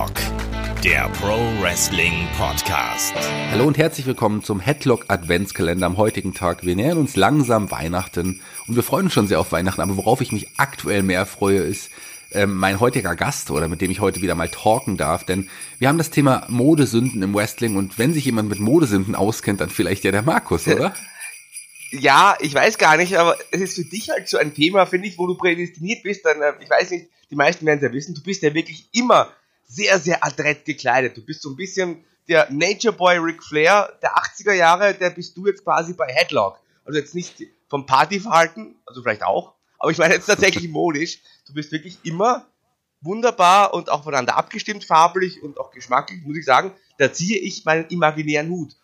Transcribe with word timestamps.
Headlock, 0.00 0.82
der 0.82 1.10
Pro 1.20 1.36
Wrestling 1.60 2.26
Podcast. 2.38 3.12
Hallo 3.50 3.66
und 3.66 3.76
herzlich 3.76 4.06
willkommen 4.06 4.42
zum 4.42 4.58
Headlock 4.58 5.04
Adventskalender 5.08 5.84
am 5.84 5.98
heutigen 5.98 6.32
Tag. 6.32 6.64
Wir 6.64 6.74
nähern 6.74 6.96
uns 6.96 7.16
langsam 7.16 7.70
Weihnachten 7.70 8.40
und 8.66 8.76
wir 8.76 8.82
freuen 8.82 9.06
uns 9.06 9.12
schon 9.12 9.28
sehr 9.28 9.38
auf 9.38 9.52
Weihnachten, 9.52 9.82
aber 9.82 9.98
worauf 9.98 10.22
ich 10.22 10.32
mich 10.32 10.48
aktuell 10.56 11.02
mehr 11.02 11.26
freue, 11.26 11.58
ist 11.58 11.90
äh, 12.30 12.46
mein 12.46 12.80
heutiger 12.80 13.14
Gast 13.14 13.50
oder 13.50 13.68
mit 13.68 13.82
dem 13.82 13.90
ich 13.90 14.00
heute 14.00 14.22
wieder 14.22 14.34
mal 14.34 14.48
talken 14.48 14.96
darf, 14.96 15.24
denn 15.24 15.50
wir 15.78 15.88
haben 15.88 15.98
das 15.98 16.08
Thema 16.08 16.46
Modesünden 16.48 17.22
im 17.22 17.34
Wrestling 17.34 17.76
und 17.76 17.98
wenn 17.98 18.14
sich 18.14 18.24
jemand 18.24 18.48
mit 18.48 18.58
Modesünden 18.58 19.14
auskennt, 19.14 19.60
dann 19.60 19.68
vielleicht 19.68 20.04
ja 20.04 20.12
der 20.12 20.22
Markus, 20.22 20.66
oder? 20.66 20.94
Ja, 21.92 22.38
ich 22.38 22.54
weiß 22.54 22.78
gar 22.78 22.96
nicht, 22.96 23.16
aber 23.16 23.36
es 23.50 23.60
ist 23.62 23.74
für 23.74 23.84
dich 23.84 24.10
halt 24.10 24.28
so 24.28 24.38
ein 24.38 24.54
Thema, 24.54 24.86
finde 24.86 25.08
ich, 25.08 25.18
wo 25.18 25.26
du 25.26 25.34
prädestiniert 25.34 26.04
bist, 26.04 26.24
dann, 26.24 26.40
äh, 26.40 26.52
ich 26.60 26.70
weiß 26.70 26.92
nicht, 26.92 27.08
die 27.32 27.34
meisten 27.34 27.66
werden 27.66 27.80
es 27.80 27.82
ja 27.82 27.92
wissen, 27.92 28.14
du 28.14 28.22
bist 28.22 28.42
ja 28.42 28.54
wirklich 28.54 28.88
immer 28.92 29.28
sehr, 29.70 29.98
sehr 29.98 30.24
adrett 30.24 30.64
gekleidet. 30.64 31.16
Du 31.16 31.24
bist 31.24 31.42
so 31.42 31.50
ein 31.50 31.56
bisschen 31.56 32.04
der 32.28 32.50
Nature 32.50 32.92
Boy 32.92 33.18
Ric 33.18 33.42
Flair 33.42 33.96
der 34.02 34.16
80er 34.16 34.52
Jahre, 34.52 34.94
der 34.94 35.10
bist 35.10 35.36
du 35.36 35.46
jetzt 35.46 35.64
quasi 35.64 35.94
bei 35.94 36.06
Headlock. 36.12 36.58
Also 36.84 36.98
jetzt 36.98 37.14
nicht 37.14 37.42
vom 37.68 37.86
Partyverhalten, 37.86 38.76
also 38.84 39.02
vielleicht 39.02 39.22
auch, 39.22 39.54
aber 39.78 39.90
ich 39.92 39.98
meine 39.98 40.14
jetzt 40.14 40.26
tatsächlich 40.26 40.68
modisch. 40.70 41.20
Du 41.46 41.54
bist 41.54 41.72
wirklich 41.72 41.98
immer 42.02 42.46
wunderbar 43.00 43.74
und 43.74 43.90
auch 43.90 44.04
voneinander 44.04 44.36
abgestimmt, 44.36 44.84
farblich 44.84 45.42
und 45.42 45.58
auch 45.58 45.70
geschmacklich, 45.70 46.22
muss 46.22 46.36
ich 46.36 46.44
sagen, 46.44 46.72
da 46.98 47.12
ziehe 47.12 47.38
ich 47.38 47.64
meinen 47.64 47.86
imaginären 47.88 48.50
Hut. 48.50 48.76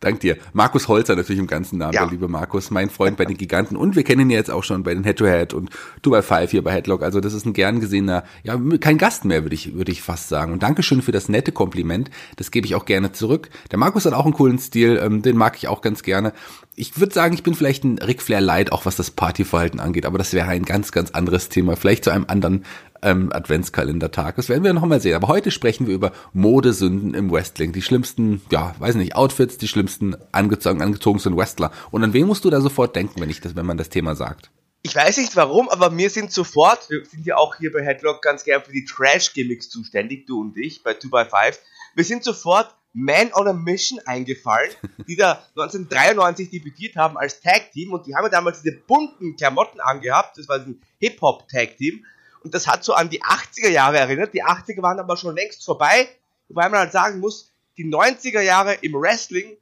Dank 0.00 0.20
dir. 0.20 0.38
Markus 0.54 0.88
Holzer 0.88 1.14
natürlich 1.14 1.38
im 1.38 1.46
ganzen 1.46 1.78
Namen, 1.78 1.92
ja. 1.92 2.00
der 2.00 2.10
liebe 2.10 2.26
Markus, 2.26 2.70
mein 2.70 2.88
Freund 2.88 3.18
bei 3.18 3.26
den 3.26 3.36
Giganten. 3.36 3.76
Und 3.76 3.96
wir 3.96 4.02
kennen 4.02 4.22
ihn 4.22 4.30
jetzt 4.30 4.50
auch 4.50 4.64
schon 4.64 4.82
bei 4.82 4.94
den 4.94 5.04
Head-to-Head 5.04 5.52
-Head 5.52 5.54
und 5.54 5.70
du 6.00 6.10
bei 6.10 6.22
Five 6.22 6.50
hier 6.50 6.64
bei 6.64 6.72
Headlock. 6.72 7.02
Also 7.02 7.20
das 7.20 7.34
ist 7.34 7.44
ein 7.44 7.52
gern 7.52 7.80
gesehener, 7.80 8.24
ja, 8.42 8.58
kein 8.80 8.96
Gast 8.96 9.26
mehr, 9.26 9.42
würde 9.42 9.54
ich, 9.54 9.74
würde 9.74 9.92
ich 9.92 10.00
fast 10.00 10.30
sagen. 10.30 10.54
Und 10.54 10.62
Dankeschön 10.62 11.02
für 11.02 11.12
das 11.12 11.28
nette 11.28 11.52
Kompliment. 11.52 12.10
Das 12.36 12.50
gebe 12.50 12.66
ich 12.66 12.74
auch 12.74 12.86
gerne 12.86 13.12
zurück. 13.12 13.50
Der 13.70 13.78
Markus 13.78 14.06
hat 14.06 14.14
auch 14.14 14.24
einen 14.24 14.34
coolen 14.34 14.58
Stil, 14.58 14.98
ähm, 15.02 15.20
den 15.20 15.36
mag 15.36 15.56
ich 15.58 15.68
auch 15.68 15.82
ganz 15.82 16.02
gerne. 16.02 16.32
Ich 16.76 16.98
würde 16.98 17.12
sagen, 17.12 17.34
ich 17.34 17.42
bin 17.42 17.54
vielleicht 17.54 17.84
ein 17.84 17.98
Ric 17.98 18.22
Flair 18.22 18.40
Light, 18.40 18.72
auch 18.72 18.86
was 18.86 18.96
das 18.96 19.10
Partyverhalten 19.10 19.80
angeht, 19.80 20.06
aber 20.06 20.16
das 20.16 20.32
wäre 20.32 20.48
ein 20.48 20.64
ganz, 20.64 20.92
ganz 20.92 21.10
anderes 21.10 21.50
Thema. 21.50 21.76
Vielleicht 21.76 22.04
zu 22.04 22.10
einem 22.10 22.24
anderen 22.26 22.64
ähm, 23.02 23.32
Adventskalendertag. 23.32 24.36
Das 24.36 24.48
werden 24.48 24.64
wir 24.64 24.72
noch 24.72 24.84
mal 24.84 25.00
sehen. 25.00 25.14
Aber 25.14 25.28
heute 25.28 25.50
sprechen 25.50 25.86
wir 25.86 25.94
über 25.94 26.12
Modesünden 26.32 27.14
im 27.14 27.30
Wrestling. 27.30 27.72
Die 27.72 27.82
schlimmsten, 27.82 28.42
ja, 28.50 28.74
weiß 28.78 28.94
nicht, 28.96 29.16
Outfits, 29.16 29.58
die 29.58 29.68
schlimmsten 29.68 30.16
angezogen, 30.32 30.82
angezogensten 30.82 31.36
Wrestler. 31.36 31.70
Und 31.90 32.04
an 32.04 32.12
wen 32.12 32.26
musst 32.26 32.44
du 32.44 32.50
da 32.50 32.60
sofort 32.60 32.96
denken, 32.96 33.20
wenn 33.20 33.30
ich 33.30 33.40
das, 33.40 33.56
wenn 33.56 33.66
man 33.66 33.76
das 33.76 33.88
Thema 33.88 34.14
sagt? 34.14 34.50
Ich 34.82 34.94
weiß 34.94 35.18
nicht 35.18 35.36
warum, 35.36 35.68
aber 35.68 35.90
mir 35.90 36.08
sind 36.08 36.32
sofort, 36.32 36.88
wir 36.88 37.04
sind 37.04 37.26
ja 37.26 37.36
auch 37.36 37.56
hier 37.56 37.70
bei 37.70 37.84
Headlock 37.84 38.22
ganz 38.22 38.44
gern 38.44 38.62
für 38.62 38.72
die 38.72 38.86
Trash-Gimmicks 38.86 39.68
zuständig, 39.68 40.26
du 40.26 40.40
und 40.40 40.56
ich, 40.56 40.82
bei 40.82 40.92
2x5. 40.92 41.58
Wir 41.94 42.04
sind 42.04 42.24
sofort 42.24 42.74
Man 42.94 43.30
on 43.34 43.46
a 43.46 43.52
Mission 43.52 44.00
eingefallen, 44.06 44.70
die 45.06 45.16
da 45.16 45.32
1993 45.56 46.48
debütiert 46.48 46.96
haben 46.96 47.18
als 47.18 47.40
Tag-Team 47.40 47.92
und 47.92 48.06
die 48.06 48.14
haben 48.14 48.24
ja 48.24 48.30
damals 48.30 48.62
diese 48.62 48.76
bunten 48.76 49.36
Klamotten 49.36 49.80
angehabt, 49.80 50.38
das 50.38 50.48
war 50.48 50.56
ein 50.56 50.80
Hip-Hop-Tag-Team 50.98 52.04
und 52.42 52.54
das 52.54 52.66
hat 52.66 52.84
so 52.84 52.94
an 52.94 53.10
die 53.10 53.22
80er 53.22 53.68
Jahre 53.68 53.98
erinnert. 53.98 54.34
Die 54.34 54.44
80er 54.44 54.82
waren 54.82 54.98
aber 54.98 55.16
schon 55.16 55.36
längst 55.36 55.64
vorbei, 55.64 56.08
wobei 56.48 56.68
man 56.68 56.80
halt 56.80 56.92
sagen 56.92 57.20
muss, 57.20 57.50
die 57.76 57.84
90er 57.84 58.40
Jahre 58.40 58.74
im 58.74 58.94
Wrestling 58.94 59.56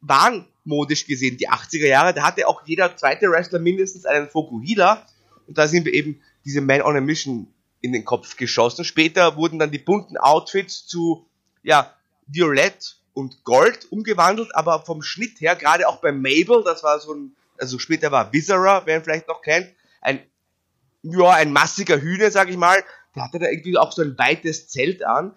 waren 0.00 0.46
modisch 0.64 1.06
gesehen 1.06 1.36
die 1.36 1.48
80er 1.48 1.86
Jahre. 1.86 2.14
Da 2.14 2.22
hatte 2.22 2.46
auch 2.48 2.62
jeder 2.66 2.96
zweite 2.96 3.30
Wrestler 3.30 3.58
mindestens 3.58 4.06
einen 4.06 4.28
Fokuhila 4.28 5.06
und 5.46 5.58
da 5.58 5.66
sind 5.68 5.84
wir 5.84 5.94
eben 5.94 6.20
diese 6.44 6.60
Man 6.60 6.82
on 6.82 6.96
a 6.96 7.00
Mission 7.00 7.52
in 7.80 7.92
den 7.92 8.04
Kopf 8.04 8.36
geschossen. 8.36 8.84
Später 8.84 9.36
wurden 9.36 9.58
dann 9.58 9.70
die 9.70 9.78
bunten 9.78 10.16
Outfits 10.16 10.86
zu 10.86 11.26
ja, 11.62 11.94
Violett 12.26 12.96
und 13.12 13.44
Gold 13.44 13.90
umgewandelt, 13.90 14.54
aber 14.54 14.82
vom 14.82 15.02
Schnitt 15.02 15.40
her, 15.40 15.56
gerade 15.56 15.88
auch 15.88 16.00
bei 16.00 16.12
Mabel, 16.12 16.62
das 16.64 16.82
war 16.82 17.00
so 17.00 17.14
ein, 17.14 17.36
also 17.58 17.78
später 17.78 18.10
war 18.10 18.32
Viscera, 18.32 18.82
wer 18.86 18.96
ihn 18.96 19.04
vielleicht 19.04 19.28
noch 19.28 19.42
kennt, 19.42 19.68
ein 20.00 20.20
ja, 21.02 21.30
ein 21.30 21.52
massiger 21.52 22.00
Hühner, 22.00 22.30
sag 22.30 22.50
ich 22.50 22.56
mal, 22.56 22.82
der 23.14 23.24
hatte 23.24 23.38
da 23.38 23.48
irgendwie 23.48 23.76
auch 23.78 23.92
so 23.92 24.02
ein 24.02 24.16
weites 24.18 24.68
Zelt 24.68 25.04
an 25.04 25.34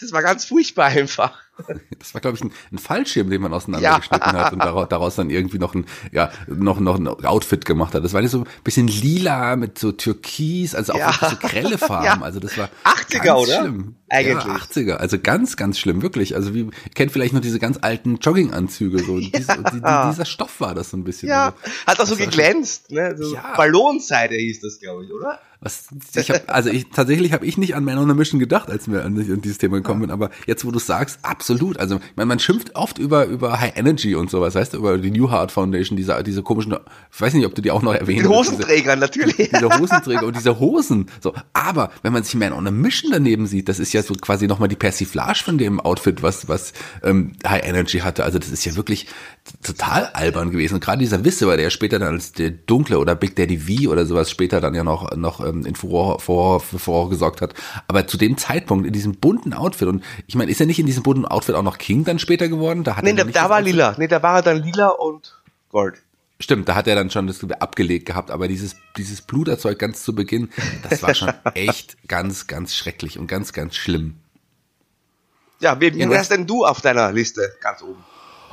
das 0.00 0.12
war 0.12 0.22
ganz 0.22 0.44
furchtbar 0.44 0.86
einfach. 0.86 1.38
Das 1.98 2.12
war, 2.12 2.20
glaube 2.20 2.36
ich, 2.36 2.44
ein, 2.44 2.52
ein, 2.70 2.76
Fallschirm, 2.76 3.30
den 3.30 3.40
man 3.40 3.54
auseinandergeschnitten 3.54 4.30
ja. 4.30 4.44
hat 4.44 4.52
und 4.52 4.58
daraus, 4.58 4.88
daraus, 4.90 5.16
dann 5.16 5.30
irgendwie 5.30 5.58
noch 5.58 5.74
ein, 5.74 5.86
ja, 6.12 6.30
noch, 6.46 6.78
noch 6.80 6.98
ein 6.98 7.08
Outfit 7.08 7.64
gemacht 7.64 7.94
hat. 7.94 8.04
Das 8.04 8.12
war 8.12 8.20
nicht 8.20 8.30
so 8.30 8.40
ein 8.40 8.46
bisschen 8.62 8.88
lila 8.88 9.56
mit 9.56 9.78
so 9.78 9.92
Türkis, 9.92 10.74
also 10.74 10.92
auch 10.92 10.98
ja. 10.98 11.12
so 11.12 11.36
grelle 11.36 11.78
Farben. 11.78 12.04
Ja. 12.04 12.20
Also 12.20 12.40
das 12.40 12.58
war 12.58 12.68
80er, 12.84 13.34
oder? 13.36 13.60
Schlimm. 13.60 13.96
Eigentlich. 14.10 14.44
Ja, 14.44 14.56
80er, 14.56 14.92
also 14.96 15.18
ganz, 15.18 15.56
ganz 15.56 15.78
schlimm, 15.78 16.02
wirklich. 16.02 16.34
Also 16.34 16.52
wie, 16.52 16.68
kennt 16.94 17.10
vielleicht 17.10 17.32
noch 17.32 17.40
diese 17.40 17.58
ganz 17.58 17.78
alten 17.80 18.16
Jogginganzüge, 18.16 19.02
so. 19.02 19.18
Dies, 19.20 19.32
die, 19.32 19.62
die, 19.62 19.80
dieser 19.80 20.26
Stoff 20.26 20.60
war 20.60 20.74
das 20.74 20.90
so 20.90 20.98
ein 20.98 21.04
bisschen. 21.04 21.30
Ja, 21.30 21.54
also, 21.62 21.86
hat 21.86 22.00
auch 22.00 22.06
so 22.06 22.16
geglänzt, 22.16 22.90
ne? 22.90 23.16
So 23.16 23.34
ja. 23.34 23.54
Ballonseide 23.56 24.36
hieß 24.36 24.60
das, 24.60 24.78
glaube 24.78 25.06
ich, 25.06 25.12
oder? 25.12 25.40
Was, 25.66 25.88
ich 26.14 26.30
hab, 26.30 26.48
also 26.48 26.70
ich, 26.70 26.90
tatsächlich 26.90 27.32
habe 27.32 27.44
ich 27.44 27.58
nicht 27.58 27.74
an 27.74 27.82
Man 27.82 27.98
on 27.98 28.08
a 28.08 28.14
Mission 28.14 28.38
gedacht, 28.38 28.70
als 28.70 28.88
wir 28.88 29.04
an, 29.04 29.18
an 29.18 29.40
dieses 29.40 29.58
Thema 29.58 29.78
gekommen 29.78 30.02
sind, 30.02 30.12
aber 30.12 30.30
jetzt, 30.46 30.64
wo 30.64 30.70
du 30.70 30.78
sagst, 30.78 31.18
absolut. 31.22 31.80
Also 31.80 31.98
man, 32.14 32.28
man 32.28 32.38
schimpft 32.38 32.76
oft 32.76 32.98
über, 32.98 33.26
über 33.26 33.58
High 33.58 33.76
Energy 33.76 34.14
und 34.14 34.30
sowas, 34.30 34.54
weißt 34.54 34.74
du, 34.74 34.76
über 34.78 34.96
die 34.96 35.10
New 35.10 35.28
Heart 35.28 35.50
Foundation, 35.50 35.96
diese, 35.96 36.22
diese 36.22 36.44
komischen, 36.44 36.76
ich 37.12 37.20
weiß 37.20 37.34
nicht, 37.34 37.46
ob 37.46 37.56
du 37.56 37.62
die 37.62 37.72
auch 37.72 37.82
noch 37.82 37.94
erwähnt 37.94 38.20
hast. 38.20 38.30
Die 38.30 38.36
Hosenträger, 38.36 38.94
diese, 38.94 39.00
natürlich. 39.00 39.36
Diese 39.56 39.78
Hosenträger 39.78 40.24
und 40.24 40.36
diese 40.36 40.60
Hosen. 40.60 41.06
So, 41.20 41.34
aber 41.52 41.90
wenn 42.02 42.12
man 42.12 42.22
sich 42.22 42.36
Man 42.36 42.52
on 42.52 42.68
a 42.68 42.70
Mission 42.70 43.10
daneben 43.10 43.48
sieht, 43.48 43.68
das 43.68 43.80
ist 43.80 43.92
ja 43.92 44.04
so 44.04 44.14
quasi 44.14 44.46
nochmal 44.46 44.68
die 44.68 44.76
Persiflage 44.76 45.42
von 45.42 45.58
dem 45.58 45.80
Outfit, 45.80 46.22
was, 46.22 46.48
was 46.48 46.74
ähm, 47.02 47.32
High 47.44 47.64
Energy 47.64 47.98
hatte. 47.98 48.22
Also 48.22 48.38
das 48.38 48.50
ist 48.50 48.64
ja 48.64 48.76
wirklich 48.76 49.08
total 49.62 50.06
albern 50.06 50.50
gewesen. 50.50 50.74
Und 50.74 50.80
gerade 50.80 50.98
dieser 50.98 51.24
Wisse, 51.24 51.46
weil 51.46 51.56
der 51.56 51.70
später 51.70 51.98
dann 51.98 52.14
als 52.14 52.32
der 52.32 52.50
Dunkle 52.50 52.98
oder 52.98 53.14
Big 53.14 53.36
Daddy 53.36 53.58
V 53.58 53.90
oder 53.90 54.06
sowas 54.06 54.30
später 54.30 54.60
dann 54.60 54.74
ja 54.74 54.84
noch, 54.84 55.14
noch 55.16 55.40
ähm, 55.40 55.64
in 55.66 55.74
Furore, 55.74 56.20
Furore, 56.20 56.60
Furore 56.60 57.10
gesorgt 57.10 57.40
hat. 57.40 57.54
Aber 57.88 58.06
zu 58.06 58.16
dem 58.16 58.36
Zeitpunkt 58.36 58.86
in 58.86 58.92
diesem 58.92 59.16
bunten 59.16 59.52
Outfit 59.52 59.88
und 59.88 60.04
ich 60.26 60.34
meine, 60.34 60.50
ist 60.50 60.60
er 60.60 60.66
nicht 60.66 60.78
in 60.78 60.86
diesem 60.86 61.02
bunten 61.02 61.24
Outfit 61.24 61.54
auch 61.54 61.62
noch 61.62 61.78
King 61.78 62.04
dann 62.04 62.18
später 62.18 62.48
geworden? 62.48 62.84
Da 62.84 62.96
hat 62.96 63.04
nee, 63.04 63.10
er 63.10 63.16
da, 63.16 63.24
da 63.24 63.50
war 63.50 63.60
lila. 63.60 63.94
Nee, 63.98 64.08
da 64.08 64.22
war 64.22 64.36
er 64.36 64.42
dann 64.42 64.62
lila 64.62 64.88
und 64.88 65.40
Gold. 65.70 66.02
Stimmt, 66.38 66.68
da 66.68 66.74
hat 66.74 66.86
er 66.86 66.94
dann 66.94 67.10
schon 67.10 67.26
das 67.26 67.42
abgelegt 67.50 68.04
gehabt, 68.06 68.30
aber 68.30 68.46
dieses, 68.46 68.76
dieses 68.98 69.22
Bluterzeug 69.22 69.78
ganz 69.78 70.02
zu 70.02 70.14
Beginn, 70.14 70.50
das 70.88 71.02
war 71.02 71.14
schon 71.14 71.32
echt 71.54 71.96
ganz, 72.08 72.46
ganz 72.46 72.74
schrecklich 72.74 73.18
und 73.18 73.26
ganz, 73.26 73.54
ganz 73.54 73.74
schlimm. 73.74 74.16
Ja, 75.60 75.80
wen 75.80 75.98
ja, 75.98 76.10
wärst 76.10 76.30
denn 76.30 76.46
du 76.46 76.66
auf 76.66 76.82
deiner 76.82 77.10
Liste 77.12 77.54
ganz 77.62 77.80
oben? 77.80 78.04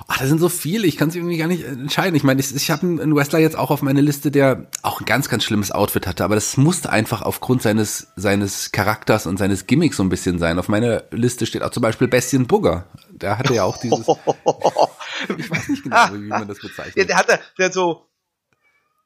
Ach, 0.07 0.17
da 0.17 0.27
sind 0.27 0.39
so 0.39 0.49
viele, 0.49 0.85
ich 0.85 0.97
kann 0.97 1.09
es 1.09 1.15
irgendwie 1.15 1.37
gar 1.37 1.47
nicht 1.47 1.63
entscheiden. 1.63 2.15
Ich 2.15 2.23
meine, 2.23 2.41
ich, 2.41 2.53
ich 2.53 2.71
habe 2.71 2.85
einen 2.85 3.15
Wrestler 3.15 3.39
jetzt 3.39 3.55
auch 3.55 3.71
auf 3.71 3.81
meine 3.81 4.01
Liste, 4.01 4.31
der 4.31 4.67
auch 4.81 4.99
ein 4.99 5.05
ganz, 5.05 5.29
ganz 5.29 5.43
schlimmes 5.43 5.71
Outfit 5.71 6.07
hatte, 6.07 6.23
aber 6.23 6.35
das 6.35 6.57
musste 6.57 6.89
einfach 6.89 7.21
aufgrund 7.21 7.61
seines, 7.61 8.07
seines 8.15 8.71
Charakters 8.71 9.25
und 9.25 9.37
seines 9.37 9.65
Gimmicks 9.65 9.97
so 9.97 10.03
ein 10.03 10.09
bisschen 10.09 10.39
sein. 10.39 10.59
Auf 10.59 10.67
meiner 10.67 11.03
Liste 11.11 11.45
steht 11.45 11.63
auch 11.63 11.71
zum 11.71 11.81
Beispiel 11.81 12.07
Bestien 12.07 12.47
Bugger. 12.47 12.87
Der 13.11 13.37
hatte 13.37 13.53
ja 13.53 13.63
auch 13.63 13.77
dieses. 13.77 13.99
ich 15.37 15.49
weiß 15.49 15.69
nicht 15.69 15.83
genau, 15.83 16.13
wie 16.13 16.17
man 16.17 16.47
das 16.47 16.59
bezeichnet. 16.59 16.97
Ja, 16.97 17.03
der 17.05 17.17
hatte 17.17 17.39
der 17.57 17.65
hat 17.67 17.73
so, 17.73 18.05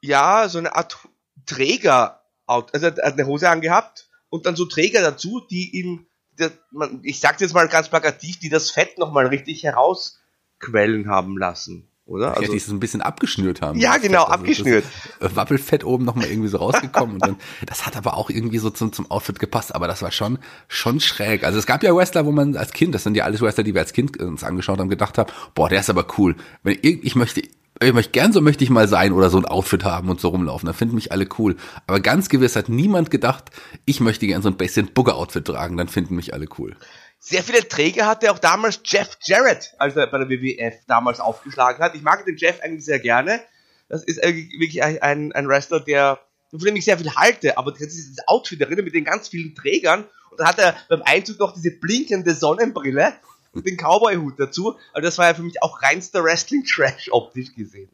ja, 0.02 0.50
so 0.50 0.58
eine 0.58 0.76
Art 0.76 0.98
Träger, 1.46 2.22
also 2.46 2.68
er 2.74 2.92
hat 2.92 3.00
eine 3.00 3.28
Hose 3.28 3.50
angehabt 3.50 4.10
und 4.30 4.46
dann 4.46 4.56
so 4.56 4.66
Träger 4.66 5.02
dazu, 5.02 5.42
die 5.50 5.78
ihn, 5.78 6.08
der, 6.40 6.52
man, 6.72 7.02
ich 7.04 7.20
sag's 7.20 7.42
jetzt 7.42 7.54
mal 7.54 7.68
ganz 7.68 7.90
plakativ, 7.90 8.40
die 8.40 8.50
das 8.50 8.72
Fett 8.72 8.98
nochmal 8.98 9.28
richtig 9.28 9.64
heraus 9.64 10.20
Quellen 10.60 11.08
haben 11.08 11.38
lassen, 11.38 11.88
oder? 12.06 12.30
Also, 12.30 12.44
ja, 12.44 12.50
die 12.50 12.58
es 12.58 12.68
ein 12.70 12.80
bisschen 12.80 13.02
abgeschnürt 13.02 13.62
haben. 13.62 13.78
Ja, 13.80 13.98
genau. 13.98 14.24
Also 14.24 14.34
abgeschnürt. 14.34 14.86
Wappelfett 15.20 15.84
oben 15.84 16.06
nochmal 16.06 16.28
irgendwie 16.28 16.48
so 16.48 16.58
rausgekommen 16.58 17.16
und 17.16 17.26
dann, 17.26 17.36
das 17.66 17.86
hat 17.86 17.98
aber 17.98 18.16
auch 18.16 18.30
irgendwie 18.30 18.58
so 18.58 18.70
zum, 18.70 18.94
zum 18.94 19.12
Outfit 19.12 19.40
gepasst, 19.40 19.76
aber 19.76 19.88
das 19.88 20.02
war 20.02 20.12
schon, 20.12 20.40
schon 20.68 21.00
schräg. 21.00 21.44
Also 21.44 21.60
es 21.60 21.66
gab 21.66 21.84
ja 21.84 21.96
Wrestler, 21.96 22.26
wo 22.26 22.32
man 22.32 22.56
als 22.56 22.72
Kind, 22.72 22.96
das 22.96 23.04
sind 23.04 23.16
ja 23.16 23.26
alles 23.26 23.42
Wrestler, 23.42 23.64
die 23.64 23.74
wir 23.74 23.82
als 23.82 23.94
Kind 23.94 24.20
uns 24.20 24.44
angeschaut 24.44 24.80
haben, 24.80 24.90
gedacht 24.90 25.18
haben, 25.18 25.32
boah, 25.54 25.70
der 25.70 25.82
ist 25.82 25.90
aber 25.90 26.08
cool. 26.18 26.36
Wenn 26.64 26.78
ich, 26.82 27.04
ich 27.04 27.16
möchte, 27.16 27.42
ich 27.42 27.94
möchte 27.94 28.12
gern 28.12 28.34
so 28.34 28.42
möchte 28.42 28.64
ich 28.64 28.70
mal 28.70 28.88
sein 28.88 29.12
oder 29.12 29.30
so 29.30 29.38
ein 29.38 29.46
Outfit 29.46 29.84
haben 29.84 30.10
und 30.10 30.20
so 30.20 30.30
rumlaufen. 30.30 30.66
Da 30.66 30.74
finden 30.74 30.96
mich 30.96 31.12
alle 31.12 31.28
cool. 31.38 31.58
Aber 31.86 32.00
ganz 32.00 32.30
gewiss 32.30 32.56
hat 32.56 32.70
niemand 32.70 33.12
gedacht, 33.12 33.52
ich 33.86 34.00
möchte 34.00 34.26
gern 34.28 34.42
so 34.42 34.50
ein 34.50 34.58
bisschen 34.58 34.88
Bugger-Outfit 34.94 35.46
tragen, 35.46 35.78
dann 35.78 35.88
finden 35.88 36.16
mich 36.16 36.34
alle 36.34 36.48
cool. 36.58 36.76
Sehr 37.20 37.44
viele 37.44 37.68
Träger 37.68 38.06
hatte 38.06 38.32
auch 38.32 38.40
damals 38.40 38.80
Jeff 38.86 39.18
Jarrett, 39.24 39.74
als 39.80 39.96
er 39.96 40.08
bei 40.08 40.20
der 40.20 40.30
WWF 40.30 40.86
damals 40.88 41.20
aufgeschlagen 41.20 41.84
hat. 41.84 41.96
Ich 41.96 42.02
mag 42.02 42.26
den 42.26 42.38
Jeff 42.38 42.62
eigentlich 42.62 42.86
sehr 42.86 43.00
gerne. 43.00 43.42
Das 43.90 44.04
ist 44.04 44.22
wirklich 44.22 44.84
ein, 44.84 45.32
ein 45.32 45.48
Wrestler, 45.48 45.80
der, 45.80 46.20
von 46.52 46.60
dem 46.60 46.76
ich 46.76 46.86
sehr 46.86 46.98
viel 46.98 47.14
halte, 47.16 47.58
aber 47.58 47.72
das 47.72 47.82
ist 47.82 48.18
das 48.18 48.28
Outfit 48.28 48.62
erinnert 48.62 48.86
mit 48.86 48.94
den 48.94 49.06
ganz 49.06 49.30
vielen 49.30 49.56
Trägern. 49.56 50.06
Und 50.30 50.40
dann 50.40 50.48
hat 50.48 50.60
er 50.60 50.76
beim 50.90 51.02
Einzug 51.04 51.40
noch 51.40 51.54
diese 51.54 51.72
blinkende 51.72 52.34
Sonnenbrille 52.34 53.14
und 53.54 53.66
den 53.66 53.78
Cowboy-Hut 53.78 54.40
dazu. 54.40 54.78
Also 54.94 55.06
das 55.06 55.18
war 55.18 55.28
ja 55.28 55.34
für 55.34 55.42
mich 55.42 55.64
auch 55.64 55.82
reinster 55.82 56.24
Wrestling-Trash 56.24 57.10
optisch 57.12 57.56
gesehen. 57.56 57.90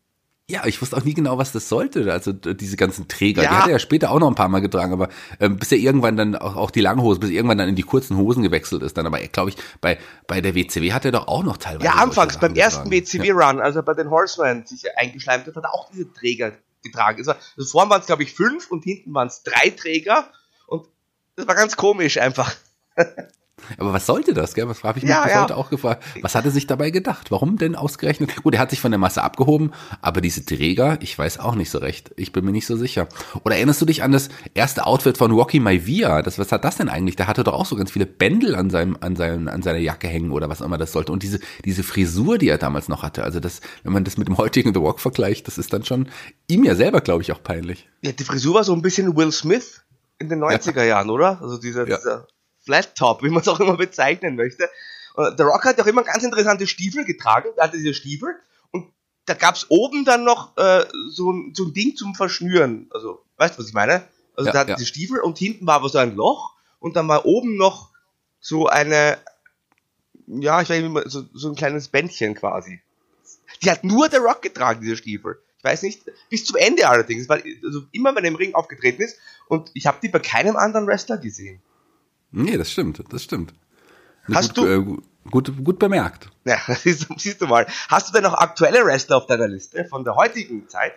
Ja, 0.53 0.67
ich 0.67 0.79
wusste 0.79 0.95
auch 0.95 1.03
nie 1.03 1.15
genau, 1.15 1.39
was 1.39 1.51
das 1.51 1.67
sollte. 1.67 2.13
Also 2.13 2.31
diese 2.31 2.77
ganzen 2.77 3.07
Träger. 3.07 3.41
Ja. 3.41 3.49
Die 3.49 3.55
hat 3.55 3.65
er 3.65 3.71
ja 3.71 3.79
später 3.79 4.11
auch 4.11 4.19
noch 4.19 4.27
ein 4.27 4.35
paar 4.35 4.49
Mal 4.49 4.59
getragen, 4.59 4.93
aber 4.93 5.09
ähm, 5.39 5.57
bis 5.57 5.71
er 5.71 5.79
irgendwann 5.79 6.15
dann 6.15 6.35
auch, 6.35 6.55
auch 6.55 6.69
die 6.69 6.81
Langhose, 6.81 7.19
bis 7.19 7.31
er 7.31 7.35
irgendwann 7.37 7.57
dann 7.57 7.69
in 7.69 7.75
die 7.75 7.81
kurzen 7.81 8.17
Hosen 8.17 8.43
gewechselt 8.43 8.83
ist. 8.83 8.95
Dann 8.95 9.07
aber, 9.07 9.17
glaube 9.19 9.49
ich, 9.49 9.57
bei, 9.81 9.97
bei 10.27 10.41
der 10.41 10.53
WCW 10.53 10.93
hat 10.93 11.05
er 11.05 11.11
doch 11.11 11.27
auch 11.27 11.43
noch 11.43 11.57
teilweise. 11.57 11.85
Ja, 11.85 11.93
anfangs, 11.93 12.37
beim 12.37 12.53
ersten 12.53 12.91
WCW-Run, 12.91 13.57
ja. 13.57 13.63
als 13.63 13.75
er 13.75 13.81
bei 13.81 13.95
den 13.95 14.11
Horsemen 14.11 14.63
sich 14.67 14.83
eingeschleimt 14.95 15.47
hat, 15.47 15.55
hat 15.55 15.63
er 15.63 15.73
auch 15.73 15.89
diese 15.89 16.13
Träger 16.13 16.51
getragen. 16.83 17.17
Also, 17.17 17.31
also 17.57 17.71
vorne 17.71 17.89
waren 17.89 18.01
es, 18.01 18.05
glaube 18.05 18.21
ich, 18.21 18.35
fünf 18.35 18.69
und 18.69 18.83
hinten 18.83 19.11
waren 19.15 19.29
es 19.29 19.41
drei 19.41 19.71
Träger. 19.71 20.29
Und 20.67 20.85
das 21.35 21.47
war 21.47 21.55
ganz 21.55 21.75
komisch 21.75 22.19
einfach. 22.19 22.53
Aber 23.77 23.93
was 23.93 24.05
sollte 24.05 24.33
das, 24.33 24.55
gell? 24.55 24.67
Was 24.67 24.83
habe 24.83 24.97
ich 24.97 25.03
mich 25.03 25.11
ja, 25.11 25.23
bis 25.23 25.33
ja. 25.33 25.43
heute 25.43 25.55
auch 25.55 25.69
gefragt. 25.69 26.03
Was 26.21 26.35
hat 26.35 26.45
er 26.45 26.51
sich 26.51 26.67
dabei 26.67 26.89
gedacht? 26.89 27.31
Warum 27.31 27.57
denn 27.57 27.75
ausgerechnet? 27.75 28.43
Gut, 28.43 28.55
er 28.55 28.59
hat 28.59 28.71
sich 28.71 28.81
von 28.81 28.91
der 28.91 28.97
Masse 28.97 29.23
abgehoben, 29.23 29.71
aber 30.01 30.21
diese 30.21 30.43
Träger, 30.43 30.97
ich 31.01 31.17
weiß 31.17 31.39
auch 31.39 31.55
nicht 31.55 31.69
so 31.69 31.77
recht. 31.77 32.11
Ich 32.17 32.31
bin 32.31 32.43
mir 32.45 32.51
nicht 32.51 32.65
so 32.65 32.75
sicher. 32.75 33.07
Oder 33.43 33.55
erinnerst 33.55 33.81
du 33.81 33.85
dich 33.85 34.03
an 34.03 34.11
das 34.11 34.29
erste 34.53 34.85
Outfit 34.85 35.17
von 35.17 35.31
Rocky 35.31 35.59
Maivia? 35.59 36.21
Das, 36.21 36.39
was 36.39 36.51
hat 36.51 36.65
das 36.65 36.77
denn 36.77 36.89
eigentlich? 36.89 37.15
Der 37.15 37.27
hatte 37.27 37.43
doch 37.43 37.53
auch 37.53 37.65
so 37.65 37.75
ganz 37.75 37.91
viele 37.91 38.05
Bändel 38.05 38.55
an 38.55 38.69
seinem, 38.69 38.97
an 38.99 39.15
seinem, 39.15 39.47
an 39.47 39.61
seiner 39.61 39.79
Jacke 39.79 40.07
hängen 40.07 40.31
oder 40.31 40.49
was 40.49 40.61
immer 40.61 40.77
das 40.77 40.91
sollte. 40.91 41.11
Und 41.11 41.23
diese, 41.23 41.39
diese 41.63 41.83
Frisur, 41.83 42.37
die 42.37 42.49
er 42.49 42.57
damals 42.57 42.89
noch 42.89 43.03
hatte. 43.03 43.23
Also 43.23 43.39
das, 43.39 43.61
wenn 43.83 43.93
man 43.93 44.03
das 44.03 44.17
mit 44.17 44.27
dem 44.27 44.37
heutigen 44.37 44.73
The 44.73 44.79
Rock 44.79 44.99
vergleicht, 44.99 45.47
das 45.47 45.57
ist 45.57 45.71
dann 45.73 45.85
schon 45.85 46.09
ihm 46.47 46.63
ja 46.63 46.75
selber, 46.75 47.01
glaube 47.01 47.21
ich, 47.21 47.31
auch 47.31 47.41
peinlich. 47.41 47.87
Ja, 48.01 48.11
die 48.11 48.23
Frisur 48.23 48.55
war 48.55 48.63
so 48.63 48.73
ein 48.73 48.81
bisschen 48.81 49.15
Will 49.15 49.31
Smith 49.31 49.83
in 50.19 50.29
den 50.29 50.43
90er 50.43 50.83
Jahren, 50.83 51.09
oder? 51.09 51.41
Also 51.41 51.57
dieser, 51.57 51.87
ja. 51.87 51.97
dieser 51.97 52.27
Flat 52.63 52.95
Top, 52.95 53.23
wie 53.23 53.29
man 53.29 53.41
es 53.41 53.47
auch 53.47 53.59
immer 53.59 53.77
bezeichnen 53.77 54.35
möchte. 54.35 54.69
Und 55.15 55.37
der 55.37 55.45
Rock 55.45 55.65
hat 55.65 55.79
auch 55.79 55.85
immer 55.85 56.03
ganz 56.03 56.23
interessante 56.23 56.67
Stiefel 56.67 57.05
getragen. 57.05 57.49
Er 57.55 57.65
hatte 57.65 57.77
diese 57.77 57.93
Stiefel 57.93 58.35
und 58.71 58.87
da 59.25 59.33
gab 59.33 59.55
es 59.55 59.69
oben 59.69 60.05
dann 60.05 60.23
noch 60.23 60.57
äh, 60.57 60.85
so, 61.09 61.31
ein, 61.31 61.53
so 61.55 61.65
ein 61.65 61.73
Ding 61.73 61.95
zum 61.95 62.15
Verschnüren. 62.15 62.87
Also, 62.91 63.23
weißt 63.37 63.55
du, 63.55 63.59
was 63.59 63.67
ich 63.67 63.73
meine? 63.73 64.07
Also, 64.35 64.47
ja, 64.47 64.53
da 64.53 64.59
hat 64.59 64.69
ja. 64.69 64.75
diese 64.75 64.87
Stiefel 64.87 65.19
und 65.19 65.37
hinten 65.37 65.67
war 65.67 65.75
aber 65.75 65.89
so 65.89 65.99
ein 65.99 66.15
Loch 66.15 66.53
und 66.79 66.95
dann 66.95 67.07
war 67.07 67.25
oben 67.25 67.57
noch 67.57 67.91
so 68.39 68.67
eine, 68.67 69.17
ja, 70.27 70.61
ich 70.61 70.69
weiß 70.69 70.81
nicht, 70.81 71.11
so, 71.11 71.23
so 71.33 71.49
ein 71.49 71.55
kleines 71.55 71.89
Bändchen 71.89 72.33
quasi. 72.33 72.81
Die 73.61 73.69
hat 73.69 73.83
nur 73.83 74.09
der 74.09 74.21
Rock 74.21 74.41
getragen, 74.41 74.81
diese 74.81 74.97
Stiefel. 74.97 75.39
Ich 75.59 75.63
weiß 75.63 75.83
nicht, 75.83 76.01
bis 76.29 76.43
zum 76.43 76.57
Ende 76.57 76.89
allerdings, 76.89 77.29
weil 77.29 77.43
also 77.63 77.83
immer 77.91 78.15
wenn 78.15 78.25
er 78.25 78.31
im 78.31 78.35
Ring 78.35 78.53
aufgetreten 78.53 79.01
ist 79.01 79.17
und 79.47 79.71
ich 79.73 79.85
habe 79.87 79.99
die 80.01 80.09
bei 80.09 80.19
keinem 80.19 80.57
anderen 80.57 80.87
Wrestler 80.87 81.17
gesehen. 81.17 81.61
Nee, 82.33 82.57
das 82.57 82.71
stimmt, 82.71 83.01
das 83.09 83.23
stimmt. 83.23 83.53
Hast 84.33 84.55
gut, 84.55 84.65
du 84.65 84.67
äh, 84.67 85.29
gut, 85.29 85.63
gut 85.63 85.79
bemerkt. 85.79 86.29
Ja, 86.45 86.57
siehst 86.75 87.09
du, 87.09 87.13
siehst 87.17 87.41
du 87.41 87.47
mal. 87.47 87.67
Hast 87.87 88.09
du 88.09 88.13
denn 88.13 88.23
noch 88.23 88.33
aktuelle 88.33 88.83
Wrestler 88.85 89.17
auf 89.17 89.27
deiner 89.27 89.47
Liste 89.47 89.85
von 89.85 90.03
der 90.03 90.15
heutigen 90.15 90.67
Zeit? 90.67 90.93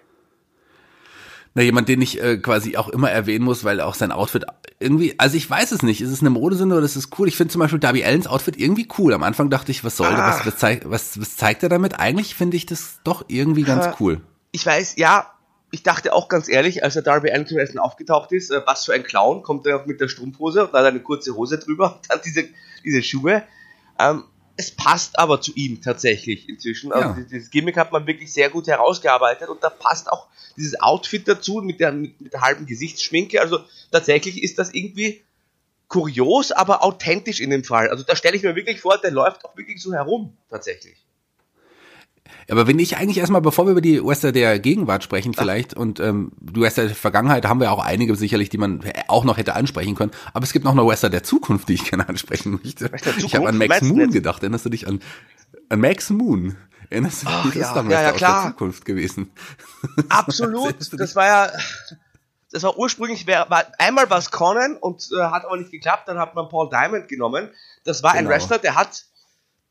Na, 1.55 1.63
jemand, 1.63 1.89
den 1.89 2.03
ich 2.03 2.23
äh, 2.23 2.37
quasi 2.39 2.77
auch 2.77 2.89
immer 2.89 3.11
erwähnen 3.11 3.45
muss, 3.45 3.65
weil 3.65 3.81
auch 3.81 3.95
sein 3.95 4.13
Outfit 4.13 4.45
irgendwie, 4.79 5.15
also 5.19 5.37
ich 5.37 5.49
weiß 5.49 5.73
es 5.73 5.83
nicht, 5.83 6.03
ist 6.03 6.11
es 6.11 6.21
eine 6.21 6.31
Modesünde 6.31 6.77
oder 6.77 6.85
ist 6.85 6.97
es 6.97 7.09
cool? 7.19 7.29
Ich 7.29 7.37
finde 7.37 7.53
zum 7.53 7.61
Beispiel 7.61 7.79
Darby 7.79 8.05
Allens 8.05 8.27
Outfit 8.27 8.59
irgendwie 8.59 8.89
cool. 8.99 9.15
Am 9.15 9.23
Anfang 9.23 9.49
dachte 9.49 9.73
ich, 9.73 9.83
was 9.83 9.97
soll 9.97 10.09
ah. 10.09 10.29
was, 10.29 10.47
was, 10.47 10.57
zeig, 10.59 10.83
was, 10.91 11.21
was 11.21 11.37
zeigt 11.37 11.63
er 11.63 11.69
damit? 11.69 11.99
Eigentlich 11.99 12.35
finde 12.35 12.57
ich 12.57 12.67
das 12.67 13.01
doch 13.05 13.25
irgendwie 13.29 13.63
ganz 13.63 13.97
cool. 14.01 14.21
Ich 14.53 14.65
weiß, 14.65 14.97
ja, 14.97 15.33
ich 15.77 15.83
dachte 15.83 16.15
auch 16.15 16.29
ganz 16.29 16.49
ehrlich, 16.49 16.83
als 16.83 16.95
der 16.95 17.03
Darby 17.03 17.29
ersten 17.29 17.79
aufgetaucht 17.79 18.33
ist, 18.33 18.51
äh, 18.51 18.63
was 18.65 18.87
für 18.87 18.95
ein 18.95 19.03
Clown, 19.03 19.43
kommt 19.43 19.67
er 19.67 19.87
mit 19.87 20.01
der 20.01 20.09
Strumpfhose 20.09 20.67
und 20.67 20.73
hat 20.73 20.87
eine 20.87 21.01
kurze 21.01 21.37
Hose 21.37 21.59
drüber 21.59 21.97
und 21.97 22.01
dann 22.11 22.21
diese, 22.25 22.45
diese 22.83 23.03
Schuhe. 23.03 23.43
Ähm, 23.99 24.25
es 24.57 24.71
passt 24.71 25.19
aber 25.19 25.43
zu 25.43 25.53
ihm 25.55 25.83
tatsächlich 25.83 26.49
inzwischen. 26.49 26.91
Also 26.93 27.11
ja. 27.11 27.27
dieses 27.31 27.51
Gimmick 27.51 27.77
hat 27.77 27.93
man 27.93 28.07
wirklich 28.07 28.33
sehr 28.33 28.49
gut 28.49 28.69
herausgearbeitet 28.69 29.51
und 29.51 29.63
da 29.63 29.69
passt 29.69 30.11
auch 30.11 30.29
dieses 30.57 30.81
Outfit 30.81 31.29
dazu 31.29 31.61
mit 31.61 31.79
der, 31.79 31.93
mit, 31.93 32.19
mit 32.23 32.33
der 32.33 32.41
halben 32.41 32.65
Gesichtsschminke. 32.65 33.43
Also 33.43 33.59
tatsächlich 33.91 34.43
ist 34.43 34.59
das 34.59 34.73
irgendwie 34.73 35.23
kurios, 35.89 36.53
aber 36.53 36.83
authentisch 36.85 37.41
in 37.41 37.51
dem 37.51 37.65
Fall. 37.65 37.91
Also 37.91 38.03
da 38.03 38.17
stelle 38.17 38.35
ich 38.35 38.43
mir 38.43 38.57
wirklich 38.57 38.81
vor, 38.81 38.97
der 38.97 39.11
läuft 39.11 39.45
auch 39.45 39.55
wirklich 39.59 39.83
so 39.83 39.93
herum, 39.93 40.39
tatsächlich. 40.49 41.06
Aber 42.51 42.67
wenn 42.67 42.79
ich 42.79 42.97
eigentlich 42.97 43.19
erstmal, 43.19 43.41
bevor 43.41 43.67
wir 43.67 43.73
über 43.73 43.81
die 43.81 44.05
Wester 44.05 44.33
der 44.33 44.59
Gegenwart 44.59 45.03
sprechen 45.03 45.35
vielleicht 45.35 45.77
Ach. 45.77 45.81
und 45.81 46.01
ähm, 46.01 46.33
die 46.39 46.61
Wester 46.61 46.87
der 46.87 46.95
Vergangenheit 46.95 47.47
haben 47.47 47.61
wir 47.61 47.73
auch 47.73 47.85
einige 47.85 48.15
sicherlich, 48.17 48.49
die 48.49 48.59
man 48.59 48.81
auch 49.09 49.25
noch 49.25 49.37
hätte 49.37 49.55
ansprechen 49.55 49.95
können. 49.95 50.13
Aber 50.33 50.45
es 50.45 50.53
gibt 50.53 50.65
noch 50.65 50.73
eine 50.73 50.87
Wester 50.87 51.11
der 51.11 51.23
Zukunft, 51.23 51.69
die 51.69 51.75
ich 51.75 51.91
gerne 51.91 52.09
ansprechen 52.09 52.61
möchte. 52.63 52.91
Ich 53.19 53.35
habe 53.35 53.49
an 53.49 53.59
Max 53.59 53.83
Moon 53.83 54.11
gedacht. 54.11 54.43
Erinnerst 54.43 54.65
du 54.65 54.71
dich 54.71 54.87
an, 54.87 55.01
an 55.69 55.81
Max 55.81 56.11
Moon? 56.11 56.57
Erinnerst 56.91 57.23
du 57.23 57.27
dich? 57.27 57.35
Ach, 57.35 57.45
das 57.45 57.55
ja, 57.55 57.81
ist 57.81 57.91
ja, 57.91 58.03
ja, 58.03 58.13
klar. 58.13 58.37
aus 58.37 58.43
der 58.43 58.51
Zukunft 58.53 58.85
gewesen. 58.85 59.31
Absolut. 60.09 60.77
das 60.93 61.17
war 61.17 61.27
ja, 61.27 61.53
das 62.53 62.63
war 62.63 62.79
ursprünglich, 62.79 63.27
war, 63.27 63.67
einmal 63.79 64.09
was 64.09 64.31
Conan 64.31 64.77
und 64.77 65.09
äh, 65.13 65.23
hat 65.23 65.45
aber 65.45 65.57
nicht 65.57 65.73
geklappt. 65.73 66.09
Dann 66.09 66.19
hat 66.19 66.35
man 66.35 66.49
Paul 66.49 66.71
Diamond 66.71 67.09
genommen. 67.09 67.51
Das 67.85 68.03
war 68.03 68.13
genau. 68.13 68.25
ein 68.25 68.29
Wrestler, 68.29 68.59
der 68.59 68.77
hat 68.77 69.05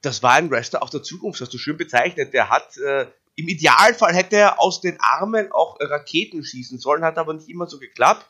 das 0.02 0.22
war 0.24 0.34
ein 0.34 0.52
Wrestler 0.52 0.84
auch 0.84 0.90
der 0.90 1.04
Zukunft, 1.04 1.42
hast 1.42 1.54
du 1.54 1.58
schön 1.58 1.78
bezeichnet. 1.78 2.34
Der 2.34 2.50
hat, 2.50 2.78
äh, 2.78 3.08
im 3.36 3.48
Idealfall 3.48 4.14
hätte 4.14 4.38
er 4.38 4.62
aus 4.62 4.82
den 4.82 4.98
Armen 5.00 5.52
auch 5.52 5.78
Raketen 5.80 6.44
schießen 6.44 6.80
sollen, 6.80 7.04
hat 7.04 7.18
aber 7.18 7.34
nicht 7.34 7.50
immer 7.50 7.68
so 7.68 7.80
geklappt. 7.80 8.26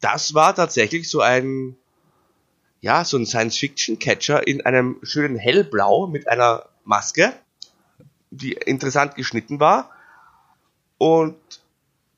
Das 0.00 0.34
war 0.34 0.54
tatsächlich 0.54 1.08
so 1.10 1.20
ein, 1.20 1.76
ja, 2.80 3.04
so 3.04 3.18
ein 3.18 3.26
Science-Fiction-Catcher 3.26 4.46
in 4.46 4.64
einem 4.64 4.98
schönen 5.02 5.36
Hellblau 5.36 6.06
mit 6.06 6.28
einer 6.28 6.68
Maske, 6.84 7.32
die 8.30 8.52
interessant 8.52 9.14
geschnitten 9.14 9.60
war. 9.60 9.90
Und 10.98 11.36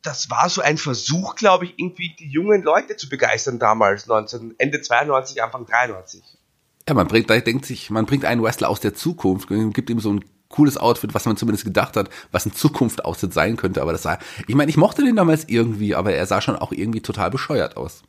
das 0.02 0.30
war 0.30 0.48
so 0.48 0.60
ein 0.60 0.78
Versuch, 0.78 1.36
glaube 1.36 1.66
ich, 1.66 1.78
irgendwie 1.78 2.14
die 2.18 2.28
jungen 2.28 2.62
Leute 2.62 2.96
zu 2.96 3.08
begeistern 3.08 3.58
damals, 3.58 4.06
19, 4.06 4.54
Ende 4.58 4.80
92, 4.80 5.42
Anfang 5.42 5.66
93. 5.66 6.22
Ja, 6.88 6.94
man 6.94 7.06
bringt, 7.06 7.30
denkt 7.30 7.64
sich, 7.64 7.90
man 7.90 8.06
bringt 8.06 8.24
einen 8.24 8.42
Wrestler 8.42 8.68
aus 8.68 8.80
der 8.80 8.94
Zukunft, 8.94 9.48
gibt 9.48 9.88
ihm 9.88 10.00
so 10.00 10.12
ein 10.12 10.24
cooles 10.48 10.76
Outfit, 10.76 11.14
was 11.14 11.24
man 11.24 11.36
zumindest 11.36 11.64
gedacht 11.64 11.96
hat, 11.96 12.10
was 12.30 12.46
in 12.46 12.54
Zukunft 12.54 13.04
Outfit 13.04 13.32
sein 13.32 13.56
könnte. 13.56 13.82
Aber 13.82 13.92
das 13.92 14.02
sah, 14.02 14.18
ich 14.46 14.54
meine, 14.54 14.70
ich 14.70 14.76
mochte 14.76 15.02
den 15.02 15.16
damals 15.16 15.48
irgendwie, 15.48 15.94
aber 15.94 16.12
er 16.12 16.26
sah 16.26 16.40
schon 16.40 16.56
auch 16.56 16.72
irgendwie 16.72 17.00
total 17.00 17.30
bescheuert 17.30 17.76
aus. 17.76 18.02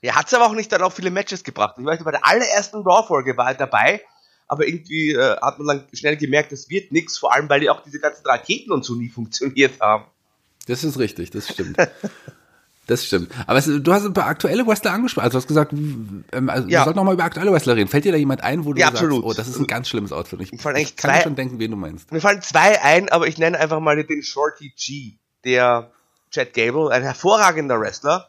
Er 0.00 0.16
hat 0.16 0.32
aber 0.34 0.46
auch 0.46 0.54
nicht 0.54 0.72
dann 0.72 0.82
auch 0.82 0.92
viele 0.92 1.10
Matches 1.10 1.44
gebracht. 1.44 1.76
Ich 1.78 1.84
weiß, 1.84 2.02
bei 2.02 2.10
der 2.10 2.26
allerersten 2.26 2.82
Raw-Folge 2.82 3.36
war 3.36 3.48
er 3.48 3.54
dabei, 3.54 4.02
aber 4.48 4.66
irgendwie 4.66 5.12
äh, 5.12 5.36
hat 5.40 5.58
man 5.58 5.68
dann 5.68 5.86
schnell 5.92 6.16
gemerkt, 6.16 6.50
das 6.50 6.68
wird 6.68 6.90
nichts, 6.90 7.18
vor 7.18 7.32
allem 7.32 7.48
weil 7.48 7.60
die 7.60 7.70
auch 7.70 7.82
diese 7.82 8.00
ganzen 8.00 8.26
Raketen 8.26 8.72
und 8.72 8.84
so 8.84 8.94
nie 8.94 9.08
funktioniert 9.08 9.80
haben. 9.80 10.04
Das 10.66 10.82
ist 10.82 10.98
richtig, 10.98 11.30
das 11.30 11.48
stimmt. 11.48 11.76
Das 12.86 13.06
stimmt. 13.06 13.30
Aber 13.46 13.58
es, 13.58 13.66
du 13.66 13.92
hast 13.92 14.04
ein 14.04 14.12
paar 14.12 14.26
aktuelle 14.26 14.66
Wrestler 14.66 14.92
angesprochen. 14.92 15.24
Also 15.24 15.38
du 15.38 15.42
hast 15.42 15.48
gesagt, 15.48 15.72
ähm, 15.72 16.24
also 16.48 16.68
ja. 16.68 16.80
wir 16.80 16.84
sollten 16.84 16.98
nochmal 16.98 17.14
über 17.14 17.22
aktuelle 17.22 17.52
Wrestler 17.52 17.76
reden. 17.76 17.88
Fällt 17.88 18.04
dir 18.04 18.12
da 18.12 18.18
jemand 18.18 18.42
ein, 18.42 18.64
wo 18.64 18.72
du 18.72 18.80
ja, 18.80 18.86
sagst, 18.86 19.02
absolut. 19.02 19.24
oh, 19.24 19.32
das 19.32 19.46
ist 19.46 19.58
ein 19.58 19.68
ganz 19.68 19.88
schlimmes 19.88 20.12
Outfit. 20.12 20.40
Ich, 20.40 20.52
ich 20.52 20.60
kann 20.60 20.74
zwei, 20.96 21.20
schon 21.20 21.36
denken, 21.36 21.60
wen 21.60 21.70
du 21.70 21.76
meinst. 21.76 22.10
Mir 22.10 22.20
fallen 22.20 22.42
zwei 22.42 22.82
ein, 22.82 23.08
aber 23.08 23.28
ich 23.28 23.38
nenne 23.38 23.58
einfach 23.58 23.78
mal 23.78 24.02
den 24.02 24.22
Shorty 24.22 24.72
G, 24.76 25.12
der 25.44 25.92
Chad 26.32 26.54
Gable, 26.54 26.90
ein 26.90 27.02
hervorragender 27.02 27.78
Wrestler, 27.80 28.28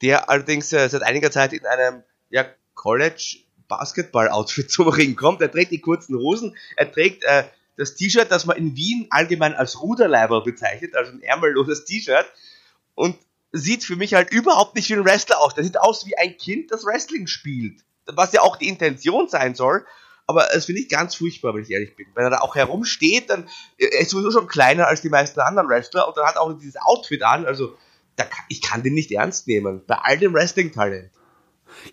der 0.00 0.30
allerdings 0.30 0.72
äh, 0.72 0.88
seit 0.88 1.02
einiger 1.02 1.30
Zeit 1.30 1.52
in 1.52 1.66
einem 1.66 2.02
ja, 2.30 2.46
College 2.74 3.40
Basketball 3.68 4.30
Outfit 4.30 4.70
zum 4.70 4.88
Ring 4.88 5.16
kommt. 5.16 5.42
Er 5.42 5.50
trägt 5.50 5.72
die 5.72 5.80
kurzen 5.80 6.16
Hosen, 6.16 6.56
er 6.76 6.90
trägt 6.90 7.24
äh, 7.24 7.44
das 7.76 7.94
T-Shirt, 7.94 8.30
das 8.30 8.46
man 8.46 8.56
in 8.56 8.74
Wien 8.74 9.06
allgemein 9.10 9.52
als 9.52 9.82
Ruderleiber 9.82 10.42
bezeichnet, 10.42 10.94
also 10.94 11.12
ein 11.12 11.20
ärmelloses 11.20 11.84
T-Shirt. 11.84 12.24
Und 12.94 13.18
sieht 13.52 13.84
für 13.84 13.96
mich 13.96 14.14
halt 14.14 14.30
überhaupt 14.32 14.74
nicht 14.74 14.88
wie 14.88 14.94
ein 14.94 15.04
Wrestler 15.04 15.40
aus. 15.40 15.54
Der 15.54 15.64
sieht 15.64 15.78
aus 15.78 16.06
wie 16.06 16.16
ein 16.16 16.36
Kind, 16.36 16.70
das 16.70 16.84
Wrestling 16.84 17.26
spielt. 17.26 17.84
Was 18.06 18.32
ja 18.32 18.42
auch 18.42 18.56
die 18.56 18.68
Intention 18.68 19.28
sein 19.28 19.54
soll. 19.54 19.84
Aber 20.26 20.48
das 20.52 20.66
finde 20.66 20.80
ich 20.80 20.88
ganz 20.88 21.14
furchtbar, 21.14 21.54
wenn 21.54 21.62
ich 21.62 21.70
ehrlich 21.70 21.94
bin. 21.94 22.06
Wenn 22.14 22.24
er 22.24 22.30
da 22.30 22.38
auch 22.40 22.56
herumsteht, 22.56 23.30
dann 23.30 23.48
er 23.78 24.00
ist 24.00 24.10
sowieso 24.10 24.32
schon 24.32 24.48
kleiner 24.48 24.88
als 24.88 25.00
die 25.00 25.08
meisten 25.08 25.40
anderen 25.40 25.68
Wrestler 25.68 26.08
und 26.08 26.16
dann 26.16 26.26
hat 26.26 26.36
auch 26.36 26.52
dieses 26.54 26.76
Outfit 26.76 27.22
an. 27.22 27.46
Also 27.46 27.76
da, 28.16 28.24
ich 28.48 28.60
kann 28.60 28.82
den 28.82 28.94
nicht 28.94 29.12
ernst 29.12 29.46
nehmen. 29.46 29.84
Bei 29.86 29.96
all 29.96 30.18
dem 30.18 30.34
Wrestling-Talent 30.34 31.10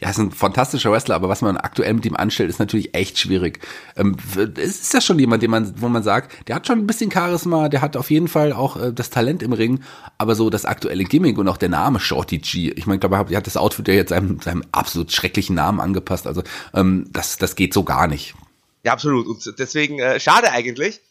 ja, 0.01 0.10
ist 0.10 0.18
ein 0.18 0.32
fantastischer 0.32 0.92
Wrestler, 0.92 1.15
aber 1.15 1.30
was 1.30 1.42
man 1.42 1.58
aktuell 1.58 1.94
mit 1.94 2.06
ihm 2.06 2.15
anstellt, 2.15 2.50
ist 2.50 2.60
natürlich 2.60 2.96
echt 2.96 3.18
schwierig. 3.18 3.60
Ähm, 3.96 4.18
ist 4.56 4.94
das 4.94 5.06
schon 5.06 5.20
jemand, 5.20 5.44
den 5.44 5.51
man, 5.51 5.74
wo 5.82 5.89
man 5.89 6.03
sagt, 6.03 6.48
der 6.48 6.56
hat 6.56 6.68
schon 6.68 6.80
ein 6.80 6.88
bisschen 6.88 7.12
Charisma, 7.12 7.70
der 7.70 7.82
hat 7.82 7.98
auf 7.98 8.12
jeden 8.12 8.27
Fall 8.27 8.53
auch 8.53 8.77
äh, 8.77 8.94
das 8.94 9.10
Talent 9.10 9.44
im 9.44 9.53
Ring, 9.53 9.84
aber 10.18 10.36
so 10.36 10.50
das 10.50 10.65
aktuelle 10.65 11.03
Gimmick 11.03 11.38
und 11.38 11.48
auch 11.48 11.58
der 11.58 11.70
Name 11.70 12.00
Shorty 12.00 12.39
G, 12.39 12.72
ich 12.72 12.86
meine, 12.86 13.00
glaube, 13.00 13.15
er 13.15 13.38
hat 13.38 13.48
das 13.48 13.58
Outfit 13.58 13.88
ja 13.88 13.94
jetzt 13.94 14.10
seinem, 14.10 14.39
seinem 14.39 14.63
absolut 14.72 15.12
schrecklichen 15.12 15.56
Namen 15.56 15.80
angepasst, 15.80 16.27
also 16.27 16.44
ähm, 16.74 17.08
das, 17.12 17.38
das 17.38 17.56
geht 17.56 17.74
so 17.74 17.84
gar 17.84 18.08
nicht. 18.08 18.36
Ja, 18.84 18.94
absolut. 18.94 19.27
Und 19.27 19.60
deswegen 19.60 20.00
äh, 20.00 20.20
schade 20.20 20.51
eigentlich, 20.51 21.01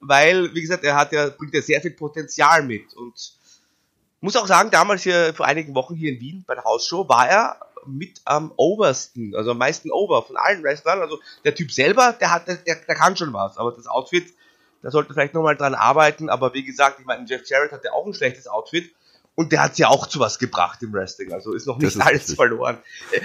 weil, 0.00 0.54
wie 0.54 0.60
gesagt, 0.60 0.84
er 0.84 0.96
hat 0.96 1.12
ja, 1.12 1.30
bringt 1.30 1.54
ja 1.54 1.62
sehr 1.62 1.80
viel 1.80 1.92
Potenzial 1.92 2.62
mit 2.64 2.92
und 2.94 3.14
muss 4.20 4.36
auch 4.36 4.46
sagen, 4.46 4.70
damals 4.70 5.02
hier 5.02 5.34
vor 5.34 5.46
einigen 5.46 5.74
Wochen 5.74 5.94
hier 5.94 6.12
in 6.12 6.20
Wien 6.20 6.44
bei 6.46 6.54
der 6.54 6.64
Hausshow 6.64 7.08
war 7.08 7.28
er 7.28 7.56
mit 7.86 8.20
am 8.24 8.52
obersten, 8.56 9.34
also 9.34 9.52
am 9.52 9.58
meisten 9.58 9.90
over 9.90 10.22
von 10.22 10.36
allen 10.36 10.62
Wrestlern. 10.62 11.00
Also 11.00 11.18
der 11.44 11.54
Typ 11.54 11.72
selber, 11.72 12.14
der 12.20 12.32
hat, 12.32 12.48
der, 12.48 12.56
der 12.56 12.94
kann 12.94 13.16
schon 13.16 13.32
was, 13.32 13.56
aber 13.58 13.72
das 13.72 13.86
Outfit, 13.86 14.32
Da 14.82 14.90
sollte 14.90 15.14
vielleicht 15.14 15.34
nochmal 15.34 15.56
dran 15.56 15.74
arbeiten, 15.74 16.28
aber 16.28 16.54
wie 16.54 16.64
gesagt, 16.64 17.00
ich 17.00 17.06
meine, 17.06 17.24
Jeff 17.26 17.42
Jarrett 17.48 17.72
hat 17.72 17.84
ja 17.84 17.92
auch 17.92 18.06
ein 18.06 18.14
schlechtes 18.14 18.46
Outfit 18.46 18.92
und 19.34 19.52
der 19.52 19.62
hat 19.62 19.78
ja 19.78 19.88
auch 19.88 20.06
zu 20.06 20.20
was 20.20 20.38
gebracht 20.38 20.82
im 20.82 20.92
Wrestling. 20.92 21.32
Also 21.32 21.52
ist 21.54 21.66
noch 21.66 21.78
nicht 21.78 21.88
ist 21.94 22.00
alles 22.00 22.20
richtig. 22.20 22.36
verloren. 22.36 22.78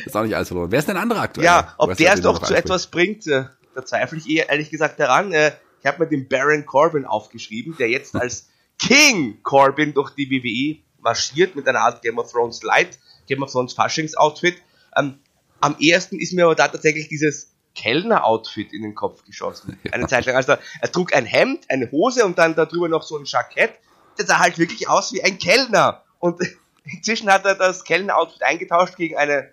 Ist 0.05 0.15
auch 0.15 0.23
nicht 0.23 0.35
alles 0.35 0.47
verloren. 0.47 0.71
Wer 0.71 0.79
ist 0.79 0.87
denn 0.87 0.97
andere 0.97 1.19
aktuell? 1.19 1.45
Ja, 1.45 1.73
ob 1.77 1.95
der 1.95 2.13
es 2.13 2.21
doch 2.21 2.41
zu 2.41 2.55
etwas 2.55 2.87
bringt, 2.87 3.27
äh, 3.27 3.45
da 3.75 3.85
zweifle 3.85 4.17
ich 4.17 4.29
eher 4.29 4.49
ehrlich 4.49 4.69
gesagt 4.69 4.99
daran. 4.99 5.33
Äh, 5.33 5.51
ich 5.79 5.85
habe 5.85 6.03
mir 6.03 6.09
den 6.09 6.27
Baron 6.27 6.65
Corbin 6.65 7.05
aufgeschrieben, 7.05 7.75
der 7.77 7.89
jetzt 7.89 8.15
als 8.19 8.47
King 8.79 9.39
Corbin 9.43 9.93
durch 9.93 10.11
die 10.11 10.29
WWE 10.29 10.83
marschiert 11.01 11.55
mit 11.55 11.67
einer 11.67 11.81
Art 11.81 12.01
Game 12.01 12.17
of 12.17 12.31
Thrones 12.31 12.63
Light, 12.63 12.99
Game 13.27 13.43
of 13.43 13.51
Thrones 13.51 13.73
Faschings-Outfit. 13.73 14.57
Ähm, 14.95 15.19
am 15.59 15.75
ersten 15.79 16.19
ist 16.19 16.33
mir 16.33 16.45
aber 16.45 16.55
da 16.55 16.67
tatsächlich 16.67 17.07
dieses 17.07 17.53
Kellner-Outfit 17.75 18.73
in 18.73 18.81
den 18.81 18.95
Kopf 18.95 19.23
geschossen. 19.23 19.79
Eine 19.91 20.07
Zeit 20.07 20.25
lang. 20.25 20.35
Also 20.35 20.55
er 20.81 20.91
trug 20.91 21.13
ein 21.13 21.25
Hemd, 21.25 21.69
eine 21.69 21.91
Hose 21.91 22.25
und 22.25 22.37
dann 22.37 22.55
darüber 22.55 22.89
noch 22.89 23.03
so 23.03 23.17
ein 23.17 23.25
Jackett. 23.25 23.73
Das 24.17 24.27
sah 24.27 24.39
halt 24.39 24.57
wirklich 24.57 24.89
aus 24.89 25.13
wie 25.13 25.23
ein 25.23 25.37
Kellner. 25.37 26.03
Und 26.19 26.41
inzwischen 26.83 27.31
hat 27.31 27.45
er 27.45 27.55
das 27.55 27.83
Kellner-Outfit 27.83 28.43
eingetauscht 28.43 28.95
gegen 28.95 29.15
eine, 29.15 29.51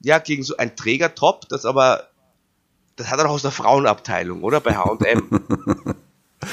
ja, 0.00 0.18
gegen 0.18 0.44
so 0.44 0.56
ein 0.56 0.76
Trägertop, 0.76 1.48
das 1.48 1.64
aber, 1.64 2.08
das 2.96 3.10
hat 3.10 3.18
er 3.18 3.26
auch 3.26 3.34
aus 3.34 3.42
der 3.42 3.50
Frauenabteilung, 3.50 4.42
oder? 4.42 4.60
Bei 4.60 4.76
H&M. 4.76 5.94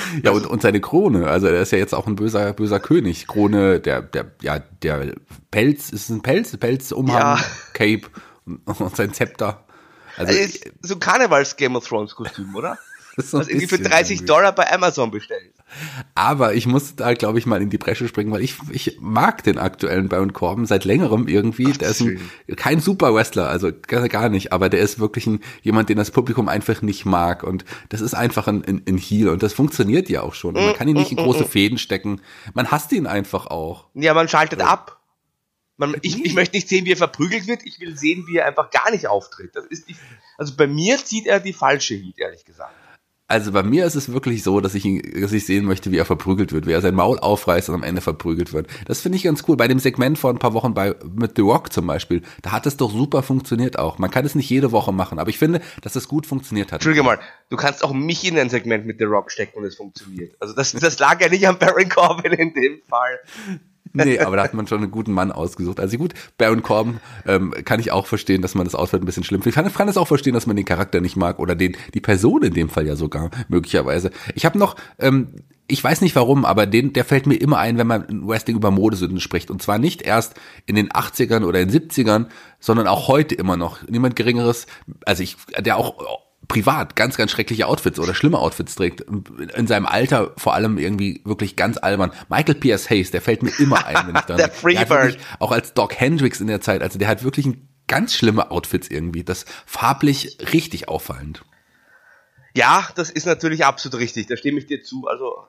Ja, 0.24 0.32
und, 0.32 0.46
und 0.46 0.62
seine 0.62 0.82
Krone, 0.82 1.28
also 1.28 1.48
er 1.48 1.62
ist 1.62 1.72
ja 1.72 1.78
jetzt 1.78 1.94
auch 1.94 2.08
ein 2.08 2.16
böser, 2.16 2.54
böser 2.54 2.80
König. 2.80 3.28
Krone, 3.28 3.80
der, 3.80 4.02
der, 4.02 4.32
ja, 4.42 4.60
der 4.60 5.14
Pelz, 5.52 5.90
ist 5.90 6.04
es 6.04 6.10
ein 6.10 6.22
Pelz? 6.22 6.56
Pelz, 6.58 6.92
Umhang, 6.92 7.38
ja. 7.38 7.40
Cape 7.74 8.04
und, 8.46 8.96
sein 8.96 9.14
Zepter. 9.14 9.66
Also, 10.18 10.34
also 10.34 10.60
so 10.82 10.94
ein 10.96 11.00
Karnevals-Game 11.00 11.76
of 11.76 11.88
Thrones 11.88 12.16
Kostüm, 12.16 12.56
oder? 12.56 12.78
So 13.20 13.40
was 13.40 13.48
irgendwie 13.48 13.66
für 13.66 13.80
30 13.80 14.18
irgendwie. 14.18 14.26
Dollar 14.28 14.52
bei 14.54 14.72
Amazon 14.72 15.10
bestellt. 15.10 15.56
Aber 16.16 16.54
ich 16.54 16.66
muss 16.66 16.96
da, 16.96 17.14
glaube 17.14 17.40
ich, 17.40 17.46
mal 17.46 17.62
in 17.62 17.70
die 17.70 17.78
Bresche 17.78 18.08
springen, 18.08 18.32
weil 18.32 18.42
ich, 18.42 18.56
ich 18.72 18.98
mag 19.00 19.44
den 19.44 19.58
aktuellen 19.58 20.10
Baron 20.10 20.34
Corbin 20.34 20.66
seit 20.66 20.86
längerem 20.86 21.28
irgendwie. 21.28 21.68
Ach, 21.72 21.78
der 21.78 21.90
ist 21.90 22.02
ein, 22.02 22.20
kein 22.56 22.80
Super 22.80 23.14
Wrestler, 23.14 23.50
also 23.50 23.72
gar 23.88 24.30
nicht, 24.30 24.54
aber 24.54 24.70
der 24.70 24.80
ist 24.80 25.00
wirklich 25.00 25.28
ein, 25.28 25.42
jemand, 25.62 25.90
den 25.90 25.98
das 25.98 26.12
Publikum 26.12 26.48
einfach 26.48 26.82
nicht 26.82 27.06
mag. 27.06 27.44
Und 27.44 27.66
das 27.90 28.02
ist 28.02 28.14
einfach 28.14 28.48
ein, 28.48 28.64
ein, 28.66 28.82
ein 28.88 28.98
Heel 28.98 29.30
und 29.30 29.44
das 29.44 29.54
funktioniert 29.54 30.10
ja 30.10 30.22
auch 30.22 30.34
schon. 30.34 30.56
Und 30.56 30.66
man 30.66 30.74
kann 30.74 30.88
ihn 30.88 30.96
nicht 30.96 31.12
in 31.12 31.18
große 31.18 31.46
Fäden 31.46 31.78
stecken. 31.78 32.22
Man 32.54 32.72
hasst 32.72 32.92
ihn 32.94 33.06
einfach 33.06 33.48
auch. 33.48 33.88
Ja, 33.94 34.14
man 34.14 34.28
schaltet 34.28 34.60
ja. 34.60 34.68
ab. 34.68 35.02
Man, 35.80 35.96
ich, 36.02 36.26
ich 36.26 36.34
möchte 36.34 36.56
nicht 36.56 36.68
sehen, 36.68 36.86
wie 36.86 36.94
er 36.94 36.98
verprügelt 36.98 37.48
wird, 37.48 37.64
ich 37.64 37.80
will 37.80 37.96
sehen, 37.96 38.26
wie 38.28 38.38
er 38.38 38.48
einfach 38.48 38.72
gar 38.72 38.90
nicht 38.90 39.06
auftritt. 39.08 39.56
Das 39.56 39.66
ist 39.66 39.88
nicht, 39.88 40.00
also 40.38 40.56
bei 40.56 40.66
mir 40.66 40.98
zieht 40.98 41.28
er 41.28 41.40
die 41.40 41.54
falsche 41.54 41.94
Heat, 41.94 42.18
ehrlich 42.18 42.46
gesagt. 42.46 42.74
Also 43.30 43.52
bei 43.52 43.62
mir 43.62 43.86
ist 43.86 43.96
es 43.96 44.14
wirklich 44.14 44.42
so, 44.42 44.62
dass 44.62 44.74
ich 44.74 44.86
ihn, 44.86 45.02
dass 45.20 45.34
ich 45.34 45.46
sehen 45.46 45.66
möchte, 45.66 45.92
wie 45.92 45.98
er 45.98 46.06
verprügelt 46.06 46.54
wird, 46.54 46.66
wie 46.66 46.72
er 46.72 46.80
sein 46.80 46.96
Maul 46.96 47.20
aufreißt 47.20 47.68
und 47.68 47.76
am 47.76 47.84
Ende 47.84 48.00
verprügelt 48.00 48.54
wird. 48.54 48.68
Das 48.86 49.02
finde 49.02 49.18
ich 49.18 49.24
ganz 49.24 49.44
cool. 49.48 49.58
Bei 49.58 49.68
dem 49.68 49.80
Segment 49.80 50.18
vor 50.18 50.30
ein 50.30 50.40
paar 50.40 50.54
Wochen 50.54 50.74
bei 50.74 50.96
mit 51.14 51.34
The 51.36 51.42
Rock 51.42 51.74
zum 51.74 51.88
Beispiel, 51.88 52.22
da 52.42 52.54
hat 52.54 52.66
es 52.66 52.78
doch 52.78 52.90
super 52.90 53.24
funktioniert 53.24 53.78
auch. 53.78 53.98
Man 53.98 54.12
kann 54.12 54.26
es 54.26 54.34
nicht 54.36 54.50
jede 54.50 54.72
Woche 54.72 54.94
machen, 54.94 55.20
aber 55.20 55.30
ich 55.30 55.38
finde, 55.38 55.60
dass 55.82 55.98
es 55.98 56.08
gut 56.08 56.26
funktioniert 56.26 56.68
hat. 56.72 56.76
Entschuldige 56.76 57.04
mal, 57.04 57.20
du 57.50 57.58
kannst 57.58 57.84
auch 57.84 57.92
mich 57.92 58.26
in 58.26 58.40
ein 58.40 58.50
Segment 58.50 58.86
mit 58.86 58.98
The 59.00 59.06
Rock 59.06 59.30
stecken 59.30 59.58
und 59.58 59.66
es 59.66 59.76
funktioniert. 59.76 60.34
Also 60.40 60.54
das, 60.54 60.72
das 60.72 60.98
lag 60.98 61.20
ja 61.20 61.28
nicht 61.28 61.46
am 61.50 61.60
Baron 61.60 61.90
Corbin 61.90 62.32
in 62.32 62.54
dem 62.54 62.80
Fall. 62.88 63.20
Nee, 63.94 64.20
aber 64.20 64.38
da 64.38 64.44
hat 64.44 64.54
man 64.54 64.68
schon 64.68 64.82
einen 64.82 64.92
guten 64.92 65.12
Mann 65.12 65.32
ausgesucht. 65.32 65.80
Also 65.80 65.98
gut, 65.98 66.14
Baron 66.38 66.64
Corbin 66.64 67.00
ähm, 67.26 67.54
kann 67.66 67.80
ich 67.80 67.92
auch 67.92 68.06
verstehen, 68.06 68.42
dass 68.42 68.56
man 68.56 68.66
das 68.66 68.76
Outfit 68.76 69.02
ein 69.02 69.06
bisschen 69.06 69.24
schlimm 69.24 69.42
findet. 69.42 69.58
Ich 69.58 69.64
kann, 69.64 69.74
kann 69.74 69.90
es 69.90 69.98
auch 69.98 70.08
verstehen, 70.08 70.34
dass 70.34 70.48
man 70.48 70.56
den 70.56 70.66
Charakter 70.66 71.02
nicht 71.02 71.16
mag 71.16 71.40
oder 71.40 71.56
den 71.56 71.76
die 71.94 72.02
Person 72.02 72.44
in 72.44 72.54
dem 72.54 72.70
Fall 72.70 72.88
ja 72.88 72.96
sogar 72.96 73.30
möglicherweise. 73.48 74.12
Ich 74.36 74.46
habe 74.46 74.58
noch 74.58 74.76
ähm, 75.00 75.30
ich 75.68 75.84
weiß 75.84 76.02
nicht 76.02 76.16
warum, 76.16 76.46
aber 76.46 76.66
den, 76.66 76.94
der 76.94 77.04
fällt 77.04 77.28
mir 77.28 77.36
immer 77.36 77.58
ein, 77.58 77.78
wenn 77.78 77.88
man 77.88 78.06
in 78.06 78.28
Wrestling 78.28 78.56
über 78.56 78.72
Modesünden 78.72 79.20
spricht. 79.20 79.52
Und 79.52 79.62
zwar 79.62 79.78
nicht 79.78 80.02
erst 80.02 80.36
in 80.66 80.76
den 80.76 80.90
80ern 80.90 81.44
oder 81.44 81.60
in 81.60 81.70
den 81.70 81.90
70ern, 81.90 82.28
sondern 82.60 82.88
auch 82.88 83.08
heute 83.08 83.36
immer 83.36 83.58
noch. 83.58 83.86
Niemand 83.88 84.16
Geringeres, 84.16 84.66
also 85.06 85.24
ich, 85.24 85.36
der 85.60 85.78
auch 85.78 86.27
privat 86.48 86.96
ganz, 86.96 87.18
ganz 87.18 87.32
schreckliche 87.32 87.68
Outfits 87.68 88.00
oder 88.00 88.16
schlimme 88.16 88.40
Outfits 88.40 88.76
trägt. 88.76 89.02
In 89.02 89.68
seinem 89.68 89.86
Alter 89.86 90.34
vor 90.38 90.54
allem 90.54 90.78
irgendwie 90.78 91.22
wirklich 91.26 91.56
ganz 91.56 91.78
albern. 91.78 92.12
Michael 92.30 92.56
P.S. 92.56 92.90
Hayes, 92.90 93.12
der 93.12 93.22
fällt 93.22 93.44
mir 93.44 93.52
immer 93.60 93.86
ein, 93.86 94.08
wenn 94.08 94.16
ich 94.16 94.22
da. 94.28 94.36
der 94.36 94.50
Freebird. 94.50 95.18
Auch 95.40 95.52
als 95.52 95.74
Doc 95.74 96.00
Hendricks 96.00 96.40
in 96.40 96.48
der 96.48 96.62
Zeit, 96.62 96.82
also 96.82 96.98
der 96.98 97.08
hat 97.08 97.24
wirklich 97.24 97.46
ein 97.46 97.68
ganz 97.88 98.16
schlimme 98.16 98.52
Outfits 98.52 98.90
irgendwie. 98.90 99.24
Das 99.24 99.46
farblich 99.66 100.38
richtig 100.54 100.88
auffallend. 100.88 101.44
Ja, 102.54 102.88
das 102.96 103.10
ist 103.10 103.26
natürlich 103.26 103.66
absolut 103.66 104.00
richtig. 104.00 104.28
Da 104.28 104.38
stimme 104.38 104.60
ich 104.60 104.66
dir 104.66 104.82
zu. 104.84 105.08
Also, 105.08 105.48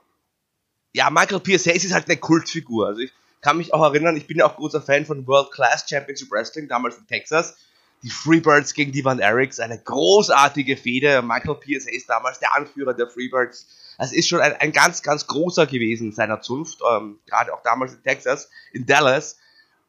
ja, 0.93 1.11
Michael 1.11 1.41
P.S. 1.41 1.67
Hayes 1.67 1.85
ist 1.85 1.95
halt 1.95 2.09
eine 2.09 2.19
Kultfigur. 2.19 2.89
Also 2.89 3.01
ich 3.01 3.13
kann 3.41 3.57
mich 3.57 3.73
auch 3.73 3.83
erinnern, 3.83 4.17
ich 4.17 4.27
bin 4.27 4.39
ja 4.39 4.47
auch 4.47 4.57
großer 4.57 4.83
Fan 4.83 5.07
von 5.07 5.27
World 5.27 5.53
Class 5.53 5.87
Championship 5.89 6.31
Wrestling, 6.31 6.69
damals 6.69 6.99
in 6.99 7.07
Texas 7.07 7.57
die 8.03 8.11
Freebirds 8.11 8.75
gegen 8.75 8.93
die 8.93 9.05
Van 9.05 9.19
Erics, 9.19 9.59
eine 9.59 9.79
großartige 9.79 10.77
Fehde. 10.77 11.23
Michael 11.23 11.57
Pierce 11.57 11.87
ist 11.87 12.09
damals 12.09 12.39
der 12.39 12.55
Anführer 12.55 12.95
der 12.95 13.09
Freebirds. 13.09 13.67
Es 13.99 14.13
ist 14.13 14.29
schon 14.29 14.41
ein, 14.41 14.55
ein, 14.55 14.73
ganz, 14.73 15.03
ganz 15.03 15.27
großer 15.27 15.67
gewesen 15.67 16.13
seiner 16.13 16.41
Zunft, 16.41 16.79
ähm, 16.89 17.19
gerade 17.27 17.53
auch 17.53 17.63
damals 17.63 17.95
in 17.95 18.03
Texas, 18.03 18.49
in 18.73 18.87
Dallas. 18.87 19.39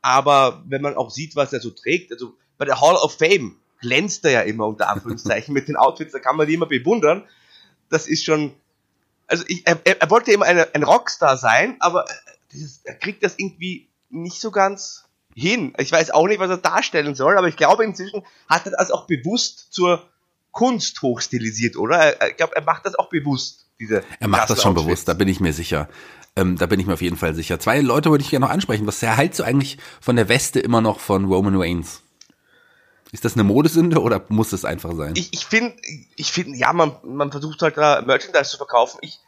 Aber 0.01 0.63
wenn 0.67 0.81
man 0.81 0.95
auch 0.95 1.11
sieht, 1.11 1.35
was 1.35 1.53
er 1.53 1.59
so 1.59 1.69
trägt, 1.69 2.11
also 2.11 2.33
bei 2.57 2.65
der 2.65 2.81
Hall 2.81 2.95
of 2.95 3.17
Fame 3.17 3.57
glänzt 3.81 4.25
er 4.25 4.31
ja 4.31 4.41
immer 4.41 4.65
unter 4.65 4.89
Anführungszeichen 4.89 5.53
mit 5.53 5.67
den 5.67 5.75
Outfits, 5.75 6.13
da 6.13 6.19
kann 6.19 6.35
man 6.35 6.47
die 6.47 6.55
immer 6.55 6.65
bewundern. 6.65 7.27
Das 7.89 8.07
ist 8.07 8.25
schon, 8.25 8.55
also 9.27 9.43
ich, 9.47 9.67
er, 9.67 9.79
er 9.83 10.09
wollte 10.09 10.31
immer 10.31 10.45
eine, 10.45 10.73
ein 10.73 10.83
Rockstar 10.83 11.37
sein, 11.37 11.77
aber 11.79 12.05
dieses, 12.51 12.81
er 12.83 12.95
kriegt 12.95 13.23
das 13.23 13.35
irgendwie 13.37 13.87
nicht 14.09 14.41
so 14.41 14.49
ganz 14.49 15.05
hin. 15.35 15.73
Ich 15.77 15.91
weiß 15.91 16.11
auch 16.11 16.27
nicht, 16.27 16.39
was 16.39 16.49
er 16.49 16.57
darstellen 16.57 17.15
soll, 17.15 17.37
aber 17.37 17.47
ich 17.47 17.55
glaube, 17.55 17.83
inzwischen 17.83 18.23
hat 18.47 18.65
er 18.65 18.71
das 18.71 18.91
auch 18.91 19.05
bewusst 19.05 19.71
zur 19.71 20.07
Kunst 20.51 21.01
hochstilisiert, 21.01 21.77
oder? 21.77 22.29
Ich 22.29 22.37
glaube, 22.37 22.55
er 22.55 22.63
macht 22.63 22.85
das 22.85 22.95
auch 22.95 23.09
bewusst, 23.09 23.67
diese. 23.79 24.03
Er 24.19 24.27
macht 24.27 24.49
das 24.49 24.61
schon 24.61 24.71
Outfits. 24.71 24.85
bewusst, 24.85 25.07
da 25.07 25.13
bin 25.13 25.27
ich 25.27 25.39
mir 25.39 25.53
sicher. 25.53 25.89
Ähm, 26.35 26.57
da 26.57 26.65
bin 26.65 26.79
ich 26.79 26.85
mir 26.85 26.93
auf 26.93 27.01
jeden 27.01 27.17
Fall 27.17 27.33
sicher. 27.33 27.59
Zwei 27.59 27.81
Leute 27.81 28.11
würde 28.11 28.23
ich 28.23 28.29
gerne 28.29 28.45
noch 28.45 28.53
ansprechen. 28.53 28.87
Was 28.87 29.01
erhältst 29.01 29.39
du 29.39 29.43
eigentlich 29.43 29.77
von 29.99 30.15
der 30.15 30.29
Weste 30.29 30.59
immer 30.59 30.81
noch 30.81 30.99
von 30.99 31.25
Roman 31.25 31.55
Reigns? 31.55 32.01
Ist 33.11 33.25
das 33.25 33.33
eine 33.33 33.43
Modesünde 33.43 34.01
oder 34.01 34.23
muss 34.29 34.53
es 34.53 34.65
einfach 34.65 34.95
sein? 34.95 35.13
Ich, 35.15 35.33
ich 35.33 35.45
finde, 35.45 35.75
ich 36.15 36.31
finde, 36.31 36.57
ja, 36.57 36.71
man, 36.73 36.95
man 37.03 37.31
versucht 37.31 37.61
halt 37.61 37.75
da 37.77 38.01
Merchandise 38.01 38.51
zu 38.51 38.57
verkaufen. 38.57 38.99
Ich, 39.01 39.19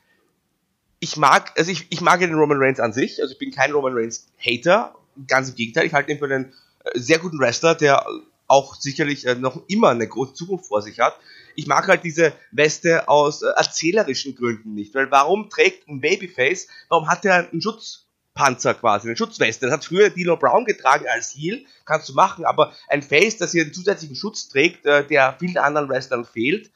ich 1.00 1.18
mag, 1.18 1.52
also 1.58 1.72
ich, 1.72 1.88
ich 1.90 2.02
mag 2.02 2.20
den 2.20 2.36
Roman 2.36 2.60
Reigns 2.60 2.80
an 2.80 2.94
sich. 2.94 3.22
Also 3.22 3.34
ich 3.34 3.40
bin 3.40 3.52
kein 3.52 3.72
Roman 3.72 3.94
Reigns 3.94 4.28
Hater 4.38 4.94
ganz 5.28 5.50
im 5.50 5.56
Gegenteil, 5.56 5.86
ich 5.86 5.94
halte 5.94 6.12
ihn 6.12 6.20
für 6.20 6.26
einen 6.26 6.54
äh, 6.84 7.00
sehr 7.00 7.20
guten 7.20 7.40
Wrestler, 7.40 7.76
der 7.76 8.06
auch 8.48 8.76
sicherlich 8.76 9.26
äh, 9.26 9.36
noch 9.36 9.62
immer 9.68 9.90
eine 9.90 10.08
große 10.08 10.34
Zukunft 10.34 10.68
vor 10.68 10.82
sich 10.82 11.00
hat. 11.00 11.18
Ich 11.56 11.68
mag 11.68 11.88
halt 11.88 12.04
diese 12.04 12.34
Weste 12.52 13.08
aus 13.08 13.42
äh, 13.42 13.48
erzählerischen 13.56 14.36
Gründen 14.36 14.74
nicht, 14.74 14.94
weil 14.94 15.10
warum 15.12 15.50
trägt 15.50 15.88
ein 15.88 16.02
Babyface, 16.02 16.68
warum 16.90 17.08
hat 17.08 17.26
er 17.26 17.50
einen 17.50 17.62
Schutzpanzer 17.62 18.74
quasi, 18.74 19.08
eine 19.08 19.18
Schutzweste? 19.18 19.66
Das 19.66 19.74
hat 19.74 19.86
früher 19.86 20.10
Dino 20.10 20.38
Brown 20.38 20.66
getragen 20.66 21.06
als 21.08 21.34
Heel, 21.34 21.66
kannst 21.86 22.10
du 22.10 22.14
machen, 22.14 22.46
aber 22.46 22.74
ein 22.88 23.02
Face, 23.02 23.38
das 23.38 23.52
hier 23.52 23.64
einen 23.64 23.74
zusätzlichen 23.74 24.16
Schutz 24.16 24.50
trägt, 24.50 24.86
der 24.86 25.36
vielen 25.40 25.58
anderen 25.58 25.90
Wrestlern 25.90 26.26
fehlt, 26.26 26.72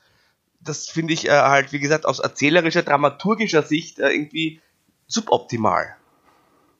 das 0.62 0.88
finde 0.88 1.14
ich 1.14 1.30
halt, 1.30 1.72
wie 1.74 1.80
gesagt, 1.80 2.06
aus 2.06 2.20
erzählerischer, 2.20 2.82
dramaturgischer 2.82 3.62
Sicht 3.62 4.00
irgendwie 4.00 4.62
suboptimal. 5.08 5.96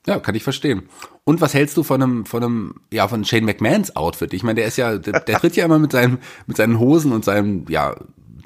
Ja, 0.08 0.20
kann 0.20 0.36
ich 0.36 0.44
verstehen. 0.44 0.84
Und 1.24 1.42
was 1.42 1.54
hältst 1.54 1.76
du 1.78 1.84
von 1.84 2.02
einem, 2.02 2.26
von 2.26 2.44
einem, 2.44 2.76
ja, 2.92 3.08
von 3.08 3.26
Shane 3.26 3.46
McMahons 3.46 3.96
Outfit? 3.96 4.34
Ich 4.34 4.44
meine, 4.44 4.56
der 4.56 4.68
ist 4.68 4.78
ja, 4.78 4.98
der, 4.98 5.20
der 5.22 5.40
tritt 5.40 5.56
ja 5.56 5.66
immer 5.66 5.80
mit 5.80 5.92
seinen, 5.92 6.20
mit 6.46 6.58
seinen 6.58 6.80
Hosen 6.80 7.12
und 7.12 7.26
seinem, 7.26 7.66
ja, 7.70 7.96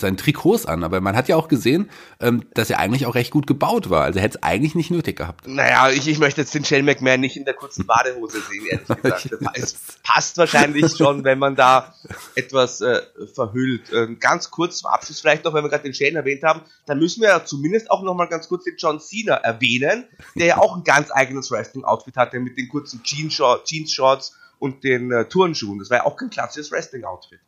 seinen 0.01 0.17
Trikots 0.17 0.65
an, 0.65 0.83
aber 0.83 1.01
man 1.01 1.15
hat 1.15 1.27
ja 1.27 1.35
auch 1.35 1.47
gesehen, 1.47 1.89
ähm, 2.19 2.45
dass 2.53 2.69
er 2.69 2.79
eigentlich 2.79 3.05
auch 3.05 3.15
recht 3.15 3.31
gut 3.31 3.47
gebaut 3.47 3.89
war. 3.89 4.03
Also 4.03 4.19
er 4.19 4.23
hätte 4.23 4.37
es 4.37 4.43
eigentlich 4.43 4.75
nicht 4.75 4.91
nötig 4.91 5.17
gehabt. 5.17 5.47
Naja, 5.47 5.89
ich, 5.89 6.07
ich 6.07 6.19
möchte 6.19 6.41
jetzt 6.41 6.53
den 6.53 6.65
Shane 6.65 6.85
McMahon 6.85 7.19
nicht 7.19 7.37
in 7.37 7.45
der 7.45 7.53
kurzen 7.53 7.85
Badehose 7.85 8.41
sehen, 8.41 8.65
ehrlich 8.69 8.87
gesagt. 9.29 9.29
Es 9.53 9.75
passt 10.03 10.37
wahrscheinlich 10.37 10.95
schon, 10.95 11.23
wenn 11.23 11.39
man 11.39 11.55
da 11.55 11.93
etwas 12.35 12.81
äh, 12.81 13.01
verhüllt. 13.33 13.91
Äh, 13.91 14.15
ganz 14.15 14.51
kurz 14.51 14.79
zum 14.79 14.89
Abschluss 14.89 15.19
vielleicht 15.19 15.43
noch, 15.43 15.53
wenn 15.53 15.63
wir 15.63 15.69
gerade 15.69 15.83
den 15.83 15.93
Shane 15.93 16.15
erwähnt 16.15 16.43
haben, 16.43 16.61
dann 16.85 16.99
müssen 16.99 17.21
wir 17.21 17.29
ja 17.29 17.45
zumindest 17.45 17.91
auch 17.91 18.03
noch 18.03 18.13
mal 18.13 18.27
ganz 18.27 18.47
kurz 18.47 18.63
den 18.63 18.75
John 18.77 18.99
Cena 18.99 19.35
erwähnen, 19.35 20.05
der 20.35 20.45
ja 20.45 20.57
auch 20.57 20.75
ein 20.75 20.83
ganz 20.83 21.11
eigenes 21.11 21.51
Wrestling-Outfit 21.51 22.17
hatte 22.17 22.39
mit 22.39 22.57
den 22.57 22.69
kurzen 22.69 23.03
Jeans-Shorts 23.03 24.37
und 24.59 24.83
den 24.83 25.11
äh, 25.11 25.25
Turnschuhen. 25.25 25.79
Das 25.79 25.89
war 25.89 25.97
ja 25.97 26.05
auch 26.05 26.17
kein 26.17 26.29
klassisches 26.29 26.71
Wrestling-Outfit. 26.71 27.39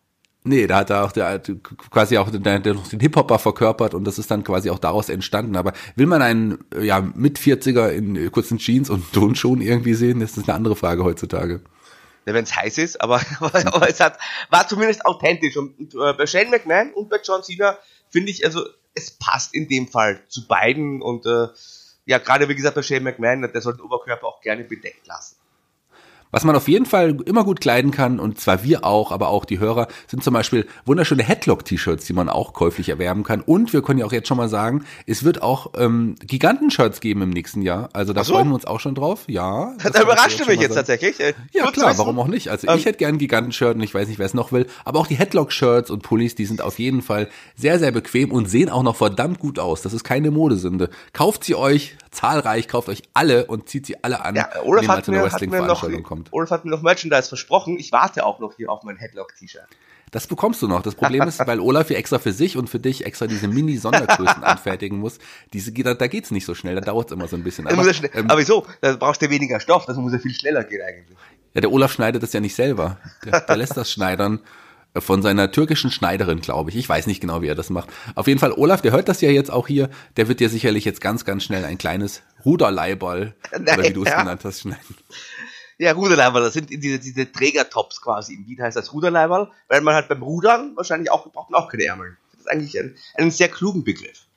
Nee, 0.44 0.66
da 0.66 0.78
hat 0.78 0.90
er 0.90 1.06
auch 1.06 1.12
der, 1.12 1.40
quasi 1.92 2.18
auch 2.18 2.32
den, 2.32 2.64
den 2.64 3.00
Hip-Hopper 3.00 3.38
verkörpert 3.38 3.94
und 3.94 4.06
das 4.06 4.18
ist 4.18 4.32
dann 4.32 4.44
quasi 4.44 4.72
auch 4.72 4.80
daraus 4.80 5.10
entstanden. 5.10 5.56
Aber 5.56 5.74
will 5.96 6.08
man 6.08 6.24
einen 6.24 6.64
ja, 6.80 7.00
mit 7.00 7.38
40er 7.38 7.90
in 7.90 8.32
kurzen 8.32 8.58
Jeans 8.58 8.90
und 8.90 9.14
Turnschuhen 9.14 9.62
irgendwie 9.62 9.94
sehen, 9.94 10.20
das 10.20 10.38
ist 10.38 10.50
eine 10.50 10.56
andere 10.56 10.76
Frage 10.76 11.04
heutzutage. 11.04 11.62
Ja, 12.26 12.34
wenn 12.34 12.44
es 12.44 12.56
heiß 12.56 12.80
ist, 12.80 13.02
aber, 13.02 13.22
aber, 13.40 13.88
es 13.88 14.00
hat, 14.00 14.18
war 14.50 14.68
zumindest 14.68 15.06
authentisch. 15.06 15.58
Und, 15.58 15.78
und 15.78 15.94
äh, 15.94 16.14
bei 16.14 16.26
Shane 16.26 16.50
McMahon 16.50 16.92
und 16.94 17.10
bei 17.10 17.20
John 17.24 17.44
Cena 17.44 17.78
finde 18.10 18.32
ich, 18.32 18.44
also 18.44 18.66
es 18.96 19.12
passt 19.12 19.54
in 19.54 19.68
dem 19.68 19.88
Fall 19.88 20.22
zu 20.28 20.48
beiden 20.48 21.02
und 21.04 21.26
äh, 21.28 21.48
ja, 22.06 22.18
gerade 22.18 22.50
wie 22.50 22.56
gesagt, 22.56 22.76
bei 22.76 22.82
Shane 22.82 23.04
McMahon, 23.04 23.42
der 23.42 23.62
soll 23.62 23.74
den 23.74 23.82
Oberkörper 23.82 24.26
auch 24.26 24.42
gerne 24.42 24.64
bedeckt 24.64 25.06
lassen. 25.06 25.36
Was 26.32 26.44
man 26.46 26.56
auf 26.56 26.68
jeden 26.68 26.86
Fall 26.86 27.18
immer 27.26 27.44
gut 27.44 27.60
kleiden 27.62 27.92
kann, 27.92 28.20
und 28.20 28.40
zwar 28.40 28.64
wir 28.64 28.86
auch, 28.86 29.12
aber 29.12 29.30
auch 29.30 29.46
die 29.46 29.60
Hörer, 29.60 29.88
sind 30.08 30.24
zum 30.24 30.34
Beispiel 30.34 30.66
wunderschöne 30.86 31.24
Headlock-T-Shirts, 31.24 32.06
die 32.06 32.14
man 32.14 32.30
auch 32.30 32.54
käuflich 32.54 32.90
erwerben 32.90 33.24
kann. 33.24 33.42
Und 33.42 33.74
wir 33.74 33.82
können 33.82 34.00
ja 34.00 34.06
auch 34.06 34.14
jetzt 34.14 34.28
schon 34.28 34.38
mal 34.38 34.50
sagen, 34.50 34.86
es 35.06 35.24
wird 35.24 35.42
auch 35.42 35.72
ähm, 35.78 36.16
Giganten-Shirts 36.26 37.02
geben 37.02 37.22
im 37.22 37.30
nächsten 37.30 37.62
Jahr. 37.62 37.90
Also 37.94 38.14
da 38.14 38.24
so. 38.24 38.34
freuen 38.34 38.48
wir 38.48 38.56
uns 38.56 38.66
auch 38.66 38.80
schon 38.80 38.96
drauf. 38.96 39.26
Ja. 39.28 39.74
Da 39.84 40.02
überrascht 40.02 40.40
du 40.40 40.46
mich 40.46 40.62
jetzt 40.62 40.76
tatsächlich. 40.76 41.18
Ja, 41.52 41.64
Kurz 41.64 41.76
klar, 41.76 41.98
warum 41.98 42.18
auch 42.20 42.28
nicht? 42.28 42.50
Also 42.50 42.68
ähm, 42.68 42.78
ich 42.78 42.86
hätte 42.86 42.98
gern 42.98 43.16
ein 43.16 43.18
Giganten-Shirt 43.18 43.76
und 43.76 43.82
ich 43.82 43.94
weiß 43.94 44.08
nicht, 44.08 44.20
wer 44.20 44.26
es 44.26 44.34
noch 44.34 44.52
will. 44.52 44.68
Aber 44.86 45.00
auch 45.00 45.08
die 45.08 45.16
Headlock-Shirts 45.16 45.92
und 45.92 46.02
Pullis, 46.02 46.36
die 46.36 46.46
sind 46.46 46.62
auf 46.62 46.80
jeden 46.80 47.02
Fall 47.02 47.28
sehr, 47.56 47.78
sehr 47.80 47.92
bequem 47.92 48.32
und 48.32 48.50
sehen 48.50 48.70
auch 48.70 48.84
noch 48.84 48.96
verdammt 48.96 49.40
gut 49.40 49.60
aus. 49.60 49.82
Das 49.82 49.94
ist 49.94 50.04
keine 50.04 50.32
Modesünde. 50.32 50.90
Kauft 51.14 51.44
sie 51.44 51.56
euch 51.56 51.98
zahlreich, 52.12 52.68
kauft 52.68 52.90
euch 52.90 53.04
alle 53.14 53.46
und 53.46 53.70
zieht 53.70 53.86
sie 53.86 54.04
alle 54.04 54.24
an, 54.24 54.36
ja, 54.36 54.50
Olaf 54.64 54.82
wenn 54.82 54.84
ihr 54.84 54.88
mal 54.88 55.04
zu 55.04 55.12
einer 55.12 55.24
Wrestling-Veranstaltung 55.24 56.04
kommt 56.04 56.22
kommt. 56.26 56.34
Olaf 56.34 56.52
hat 56.52 56.66
mir 56.66 56.72
noch 56.72 56.82
Merchandise 56.82 57.28
versprochen. 57.28 57.78
Ich 57.80 57.92
warte 57.92 58.26
auch 58.26 58.40
noch 58.40 58.56
hier 58.56 58.70
auf 58.70 58.84
mein 58.84 58.98
Headlock-T-Shirt. 58.98 59.68
Das 60.12 60.28
bekommst 60.28 60.62
du 60.62 60.68
noch. 60.68 60.82
Das 60.82 60.96
Problem 60.96 61.26
ist, 61.28 61.40
weil 61.48 61.62
Olaf 61.62 61.88
hier 61.88 61.98
extra 61.98 62.20
für 62.20 62.34
sich 62.34 62.58
und 62.58 62.70
für 62.70 62.80
dich 62.80 63.06
extra 63.06 63.28
diese 63.28 63.48
Mini-Sondergrößen 63.48 64.44
anfertigen 64.44 65.00
muss, 65.00 65.20
diese, 65.54 65.72
da, 65.72 65.94
da 65.94 66.08
geht's 66.08 66.32
nicht 66.32 66.46
so 66.46 66.54
schnell, 66.54 66.76
da 66.76 66.82
dauert's 66.82 67.14
immer 67.14 67.28
so 67.28 67.38
ein 67.38 67.44
bisschen. 67.44 67.66
Aber, 67.68 67.82
ähm, 67.82 68.30
aber 68.30 68.40
wieso? 68.40 68.66
Da 68.82 68.98
brauchst 68.98 69.22
du 69.22 69.30
weniger 69.30 69.60
Stoff, 69.62 69.86
das 69.86 69.96
muss 69.96 70.12
ja 70.12 70.20
viel 70.20 70.34
schneller 70.34 70.66
gehen 70.66 70.82
eigentlich. 70.82 71.18
Ja, 71.54 71.62
der 71.62 71.72
Olaf 71.72 71.94
schneidet 71.94 72.22
das 72.24 72.34
ja 72.34 72.42
nicht 72.42 72.56
selber. 72.56 72.98
Der, 73.26 73.42
der 73.42 73.58
lässt 73.58 73.76
das 73.76 73.92
schneidern 73.92 74.42
von 74.98 75.22
seiner 75.22 75.52
türkischen 75.52 75.92
Schneiderin, 75.92 76.42
glaube 76.42 76.70
ich. 76.70 76.76
Ich 76.76 76.90
weiß 76.90 77.08
nicht 77.08 77.22
genau, 77.22 77.42
wie 77.42 77.48
er 77.48 77.56
das 77.56 77.70
macht. 77.70 77.90
Auf 78.16 78.28
jeden 78.28 78.40
Fall, 78.40 78.52
Olaf, 78.52 78.82
der 78.82 78.92
hört 78.92 79.08
das 79.08 79.22
ja 79.22 79.30
jetzt 79.30 79.52
auch 79.52 79.68
hier, 79.68 79.90
der 80.18 80.28
wird 80.28 80.40
dir 80.40 80.50
sicherlich 80.50 80.84
jetzt 80.84 81.00
ganz, 81.00 81.24
ganz 81.24 81.44
schnell 81.44 81.64
ein 81.64 81.78
kleines 81.78 82.24
Ruderleiball, 82.44 83.36
Nein, 83.52 83.80
oder 83.80 83.90
wie 83.90 83.94
du 83.94 84.04
es 84.04 84.10
ja. 84.10 84.20
genannt 84.20 84.42
hast, 84.44 84.62
schneiden. 84.62 84.98
Ja, 85.78 85.94
Ruderleiberl, 85.94 86.44
das 86.44 86.54
sind 86.54 86.70
diese, 86.70 87.00
diese 87.00 87.32
Trägertops 87.32 88.02
quasi. 88.02 88.36
Im 88.36 88.46
Wien 88.46 88.62
heißt 88.62 88.78
das 88.78 88.94
Ruderleiberl, 88.94 89.50
weil 89.68 89.82
man 89.82 89.96
halt 89.96 90.10
beim 90.10 90.22
Rudern 90.22 90.74
wahrscheinlich 90.76 91.10
auch, 91.10 91.32
braucht 91.32 91.50
man 91.50 91.60
auch 91.60 91.70
keine 91.70 91.86
Ärmel. 91.86 92.18
Das 92.34 92.42
ist 92.42 92.52
eigentlich 92.52 92.80
ein, 92.80 92.96
ein 93.16 93.32
sehr 93.32 93.50
klugen 93.50 93.84
Begriff. 93.84 94.28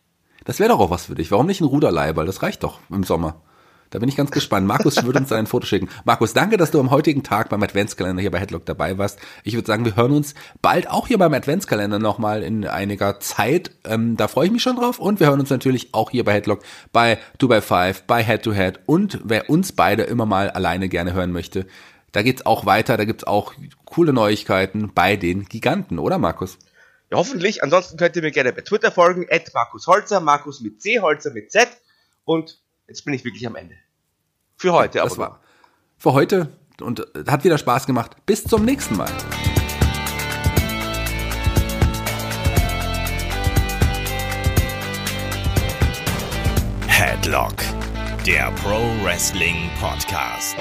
Das 0.45 0.59
wäre 0.59 0.71
doch 0.71 0.81
auch 0.81 0.91
was 0.91 1.07
für 1.07 1.15
dich. 1.15 1.31
Warum 1.31 1.47
nicht 1.47 1.61
ein 1.61 1.67
Ruderleiberl? 1.67 2.27
Das 2.27 2.43
reicht 2.43 2.63
doch 2.63 2.81
im 2.91 3.05
Sommer. 3.05 3.43
Da 3.95 4.01
bin 4.01 4.09
ich 4.09 4.17
ganz 4.17 4.33
gespannt. 4.33 4.67
Markus 4.67 5.05
würde 5.05 5.21
uns 5.21 5.31
ein 5.31 5.47
Foto 5.47 5.67
schicken. 5.67 5.89
Markus, 6.05 6.33
danke, 6.33 6.57
dass 6.57 6.73
du 6.73 6.81
am 6.81 6.91
heutigen 6.91 7.23
Tag 7.23 7.49
beim 7.49 7.63
Adventskalender 7.63 8.21
hier 8.21 8.33
bei 8.33 8.41
Headlock 8.41 8.67
dabei 8.67 8.99
warst. 8.99 9.21
Ich 9.45 9.55
würde 9.55 9.69
sagen, 9.69 9.85
wir 9.85 9.95
hören 9.95 10.11
uns 10.11 10.35
bald 10.61 10.91
auch 10.91 11.07
hier 11.07 11.17
beim 11.17 11.33
Adventskalender 11.33 12.01
nochmal 12.01 12.43
in 12.43 12.67
einiger 12.67 13.21
Zeit. 13.21 13.71
Ähm, 13.85 14.17
da 14.17 14.27
freue 14.27 14.47
ich 14.47 14.53
mich 14.53 14.63
schon 14.63 14.75
drauf. 14.75 14.99
Und 14.99 15.21
wir 15.21 15.29
hören 15.29 15.39
uns 15.39 15.51
natürlich 15.51 15.95
auch 15.95 16.11
hier 16.11 16.25
bei 16.25 16.33
Headlock, 16.33 16.65
bei 16.93 17.21
2x5, 17.39 18.03
bei 18.09 18.25
Head 18.25 18.43
to 18.43 18.53
Head. 18.53 18.81
Und 18.87 19.21
wer 19.23 19.49
uns 19.49 19.71
beide 19.71 20.03
immer 20.03 20.27
mal 20.27 20.51
alleine 20.51 20.89
gerne 20.89 21.13
hören 21.13 21.31
möchte, 21.31 21.65
da 22.11 22.23
geht's 22.23 22.45
auch 22.45 22.67
weiter. 22.67 22.97
Da 22.97 23.05
gibt's 23.05 23.23
auch 23.23 23.55
coole 23.85 24.13
Neuigkeiten 24.13 24.91
bei 24.93 25.15
den 25.15 25.45
Giganten, 25.45 26.01
oder 26.01 26.19
Markus? 26.19 26.59
Ja, 27.13 27.19
hoffentlich. 27.19 27.63
Ansonsten 27.63 27.97
könnt 27.97 28.17
ihr 28.17 28.23
mir 28.23 28.33
gerne 28.33 28.53
bei 28.53 28.63
Twitter 28.63 28.91
folgen, 28.91 29.29
Markus 29.55 29.87
Holzer, 29.87 30.19
Markus 30.19 30.61
mit 30.61 30.83
C, 30.83 30.99
Holzer 30.99 31.31
mit 31.31 31.53
Z. 31.53 31.69
Und 32.25 32.61
jetzt 32.89 33.05
bin 33.05 33.15
ich 33.15 33.25
wirklich 33.25 33.47
am 33.47 33.55
Ende. 33.55 33.77
Für 34.65 34.73
heute 34.73 34.97
ja, 34.97 35.05
das 35.05 35.13
aber. 35.19 35.33
War 35.33 35.41
für 35.99 36.13
heute 36.15 36.49
und 36.81 37.07
hat 37.27 37.45
wieder 37.45 37.59
Spaß 37.59 37.85
gemacht. 37.87 38.17
Bis 38.25 38.45
zum 38.45 38.65
nächsten 38.65 38.97
Mal. 38.97 39.11
Headlock, 46.87 47.57
der 48.27 48.51
Pro 48.63 48.81
Wrestling 49.05 49.69
Podcast. 49.79 50.57